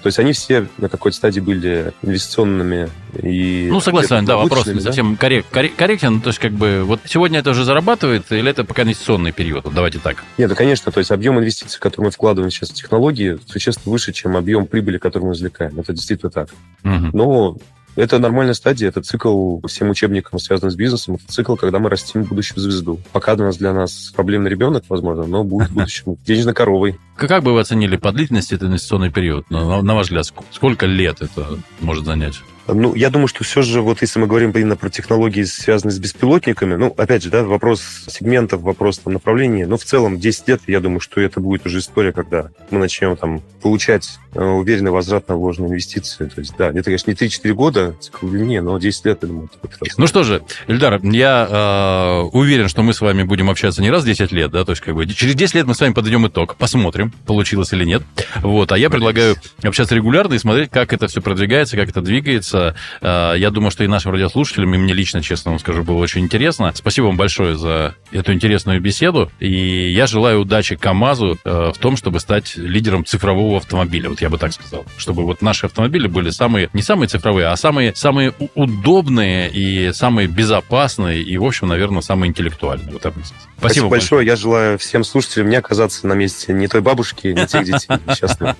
То 0.06 0.08
есть 0.08 0.20
они 0.20 0.34
все 0.34 0.68
на 0.78 0.88
какой-то 0.88 1.16
стадии 1.16 1.40
были 1.40 1.92
инвестиционными 2.00 2.88
и... 3.20 3.66
Ну, 3.68 3.80
согласен, 3.80 4.24
да, 4.24 4.36
вопрос 4.36 4.68
не 4.68 4.78
совсем 4.78 5.16
коррект, 5.16 5.48
корректен. 5.50 6.20
То 6.20 6.28
есть, 6.28 6.38
как 6.38 6.52
бы, 6.52 6.84
вот 6.84 7.00
сегодня 7.06 7.40
это 7.40 7.50
уже 7.50 7.64
зарабатывает, 7.64 8.30
или 8.30 8.48
это 8.48 8.62
пока 8.62 8.84
инвестиционный 8.84 9.32
период? 9.32 9.64
Вот 9.64 9.74
давайте 9.74 9.98
так. 9.98 10.22
Нет, 10.38 10.48
да, 10.48 10.54
конечно. 10.54 10.92
То 10.92 11.00
есть, 11.00 11.10
объем 11.10 11.40
инвестиций, 11.40 11.80
который 11.80 12.04
мы 12.04 12.10
вкладываем 12.12 12.52
сейчас 12.52 12.70
в 12.70 12.74
технологии, 12.74 13.40
существенно 13.46 13.90
выше, 13.90 14.12
чем 14.12 14.36
объем 14.36 14.68
прибыли, 14.68 14.98
который 14.98 15.24
мы 15.24 15.32
извлекаем. 15.32 15.80
Это 15.80 15.92
действительно 15.92 16.30
так. 16.30 16.50
Угу. 16.84 17.10
Но 17.12 17.56
это 17.96 18.18
нормальная 18.18 18.54
стадия, 18.54 18.88
это 18.88 19.02
цикл 19.02 19.60
всем 19.66 19.90
учебникам, 19.90 20.38
связанным 20.38 20.70
с 20.70 20.76
бизнесом, 20.76 21.16
это 21.16 21.32
цикл, 21.32 21.56
когда 21.56 21.78
мы 21.78 21.90
растим 21.90 22.24
будущую 22.24 22.60
звезду. 22.60 23.00
Пока 23.12 23.34
для 23.34 23.46
нас, 23.46 23.56
для 23.56 23.72
нас 23.72 24.12
проблемный 24.14 24.50
ребенок, 24.50 24.84
возможно, 24.88 25.26
но 25.26 25.44
будет 25.44 25.70
в 25.70 25.74
будущем 25.74 26.16
денежной 26.26 26.54
коровой. 26.54 26.98
Как 27.16 27.42
бы 27.42 27.52
вы 27.52 27.60
оценили 27.60 27.96
по 27.96 28.12
длительности 28.12 28.54
этот 28.54 28.68
инвестиционный 28.68 29.10
период? 29.10 29.50
На, 29.50 29.82
на 29.82 29.94
ваш 29.94 30.06
взгляд, 30.06 30.26
сколько 30.52 30.86
лет 30.86 31.22
это 31.22 31.58
может 31.80 32.04
занять? 32.04 32.40
Ну, 32.68 32.94
я 32.94 33.10
думаю, 33.10 33.28
что 33.28 33.44
все 33.44 33.62
же, 33.62 33.80
вот 33.80 34.02
если 34.02 34.18
мы 34.18 34.26
говорим 34.26 34.50
именно 34.50 34.76
про 34.76 34.90
технологии, 34.90 35.44
связанные 35.44 35.92
с 35.92 35.98
беспилотниками, 35.98 36.74
ну, 36.74 36.92
опять 36.96 37.22
же, 37.22 37.30
да, 37.30 37.44
вопрос 37.44 37.80
сегментов, 38.08 38.62
вопрос 38.62 38.98
там, 38.98 39.12
направления, 39.12 39.66
но 39.66 39.76
в 39.76 39.84
целом 39.84 40.18
10 40.18 40.48
лет, 40.48 40.60
я 40.66 40.80
думаю, 40.80 40.98
что 40.98 41.20
это 41.20 41.38
будет 41.38 41.64
уже 41.64 41.78
история, 41.78 42.12
когда 42.12 42.50
мы 42.70 42.80
начнем 42.80 43.16
там 43.16 43.40
получать 43.62 44.18
уверенный 44.36 44.90
возврат 44.90 45.28
на 45.28 45.36
вложенные 45.36 45.70
инвестиции. 45.70 46.26
То 46.26 46.40
есть, 46.40 46.54
да, 46.56 46.68
это, 46.68 46.84
конечно, 46.84 47.10
не 47.10 47.16
3-4 47.16 47.52
года, 47.52 47.96
цикл 48.00 48.26
длиннее, 48.28 48.62
но 48.62 48.78
10 48.78 49.04
лет, 49.04 49.18
я 49.22 49.28
думаю, 49.28 49.50
это 49.62 49.76
Ну 49.96 50.06
что 50.06 50.22
же, 50.22 50.42
Эльдар, 50.66 51.00
я 51.02 51.48
э, 51.48 52.20
уверен, 52.32 52.68
что 52.68 52.82
мы 52.82 52.92
с 52.92 53.00
вами 53.00 53.22
будем 53.22 53.50
общаться 53.50 53.82
не 53.82 53.90
раз 53.90 54.02
в 54.02 54.06
10 54.06 54.32
лет, 54.32 54.50
да, 54.50 54.64
то 54.64 54.72
есть, 54.72 54.82
как 54.82 54.94
бы, 54.94 55.06
через 55.06 55.34
10 55.34 55.54
лет 55.54 55.66
мы 55.66 55.74
с 55.74 55.80
вами 55.80 55.92
подведем 55.92 56.26
итог, 56.26 56.56
посмотрим, 56.56 57.12
получилось 57.26 57.72
или 57.72 57.84
нет. 57.84 58.02
Вот, 58.36 58.72
а 58.72 58.78
я 58.78 58.90
предлагаю 58.90 59.36
общаться 59.62 59.94
регулярно 59.94 60.34
и 60.34 60.38
смотреть, 60.38 60.70
как 60.70 60.92
это 60.92 61.08
все 61.08 61.20
продвигается, 61.20 61.76
как 61.76 61.88
это 61.88 62.00
двигается. 62.00 62.74
Э, 63.00 63.34
я 63.36 63.50
думаю, 63.50 63.70
что 63.70 63.84
и 63.84 63.86
нашим 63.86 64.12
радиослушателям, 64.12 64.74
и 64.74 64.78
мне 64.78 64.92
лично, 64.92 65.22
честно 65.22 65.52
вам 65.52 65.60
скажу, 65.60 65.82
было 65.82 65.98
очень 65.98 66.22
интересно. 66.22 66.72
Спасибо 66.74 67.06
вам 67.06 67.16
большое 67.16 67.56
за 67.56 67.94
эту 68.12 68.32
интересную 68.32 68.80
беседу. 68.80 69.30
И 69.40 69.90
я 69.92 70.06
желаю 70.06 70.40
удачи 70.40 70.76
КАМАЗу 70.76 71.38
э, 71.44 71.72
в 71.74 71.78
том, 71.78 71.96
чтобы 71.96 72.20
стать 72.20 72.56
лидером 72.56 73.04
цифрового 73.04 73.58
автомобиля. 73.58 74.10
Вот 74.10 74.20
я 74.20 74.25
бы 74.30 74.38
так 74.38 74.52
сказал. 74.52 74.84
Чтобы 74.96 75.24
вот 75.24 75.42
наши 75.42 75.66
автомобили 75.66 76.06
были 76.06 76.30
самые, 76.30 76.70
не 76.72 76.82
самые 76.82 77.08
цифровые, 77.08 77.48
а 77.48 77.56
самые, 77.56 77.94
самые 77.94 78.32
удобные 78.54 79.50
и 79.50 79.92
самые 79.92 80.28
безопасные 80.28 81.22
и, 81.22 81.36
в 81.38 81.44
общем, 81.44 81.68
наверное, 81.68 82.02
самые 82.02 82.30
интеллектуальные. 82.30 82.92
Вот 82.92 83.02
так 83.02 83.16
Спасибо, 83.16 83.58
Спасибо 83.58 83.88
большое. 83.88 84.26
Я 84.26 84.36
желаю 84.36 84.78
всем 84.78 85.04
слушателям 85.04 85.48
не 85.48 85.56
оказаться 85.56 86.06
на 86.06 86.12
месте 86.12 86.52
не 86.52 86.68
той 86.68 86.80
бабушки, 86.80 87.28
не 87.28 87.46
тех 87.46 87.64
детей 87.64 87.88
несчастных. 88.06 88.56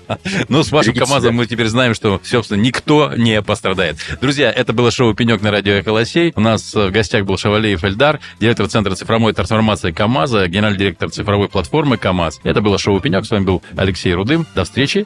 Ну, 0.49 0.63
с 0.63 0.71
вашим 0.71 0.93
КАМАЗом 0.93 1.35
мы 1.35 1.45
теперь 1.45 1.67
знаем, 1.67 1.93
что, 1.93 2.19
собственно, 2.23 2.59
никто 2.59 3.13
не 3.15 3.41
пострадает. 3.41 3.97
Друзья, 4.21 4.51
это 4.51 4.73
было 4.73 4.91
шоу 4.91 5.13
«Пенек» 5.13 5.41
на 5.41 5.51
радио 5.51 5.73
«Эхолосей». 5.73 6.33
У 6.35 6.41
нас 6.41 6.73
в 6.73 6.89
гостях 6.91 7.25
был 7.25 7.37
Шавалеев 7.37 7.83
Эльдар, 7.83 8.19
директор 8.39 8.67
Центра 8.67 8.95
цифровой 8.95 9.33
трансформации 9.33 9.91
КАМАЗа, 9.91 10.47
генеральный 10.47 10.79
директор 10.79 11.09
цифровой 11.09 11.49
платформы 11.49 11.97
КАМАЗ. 11.97 12.41
Это 12.43 12.61
было 12.61 12.77
шоу 12.77 12.99
«Пенек». 12.99 13.25
С 13.25 13.31
вами 13.31 13.43
был 13.43 13.63
Алексей 13.75 14.13
Рудым. 14.13 14.45
До 14.55 14.63
встречи. 14.63 15.05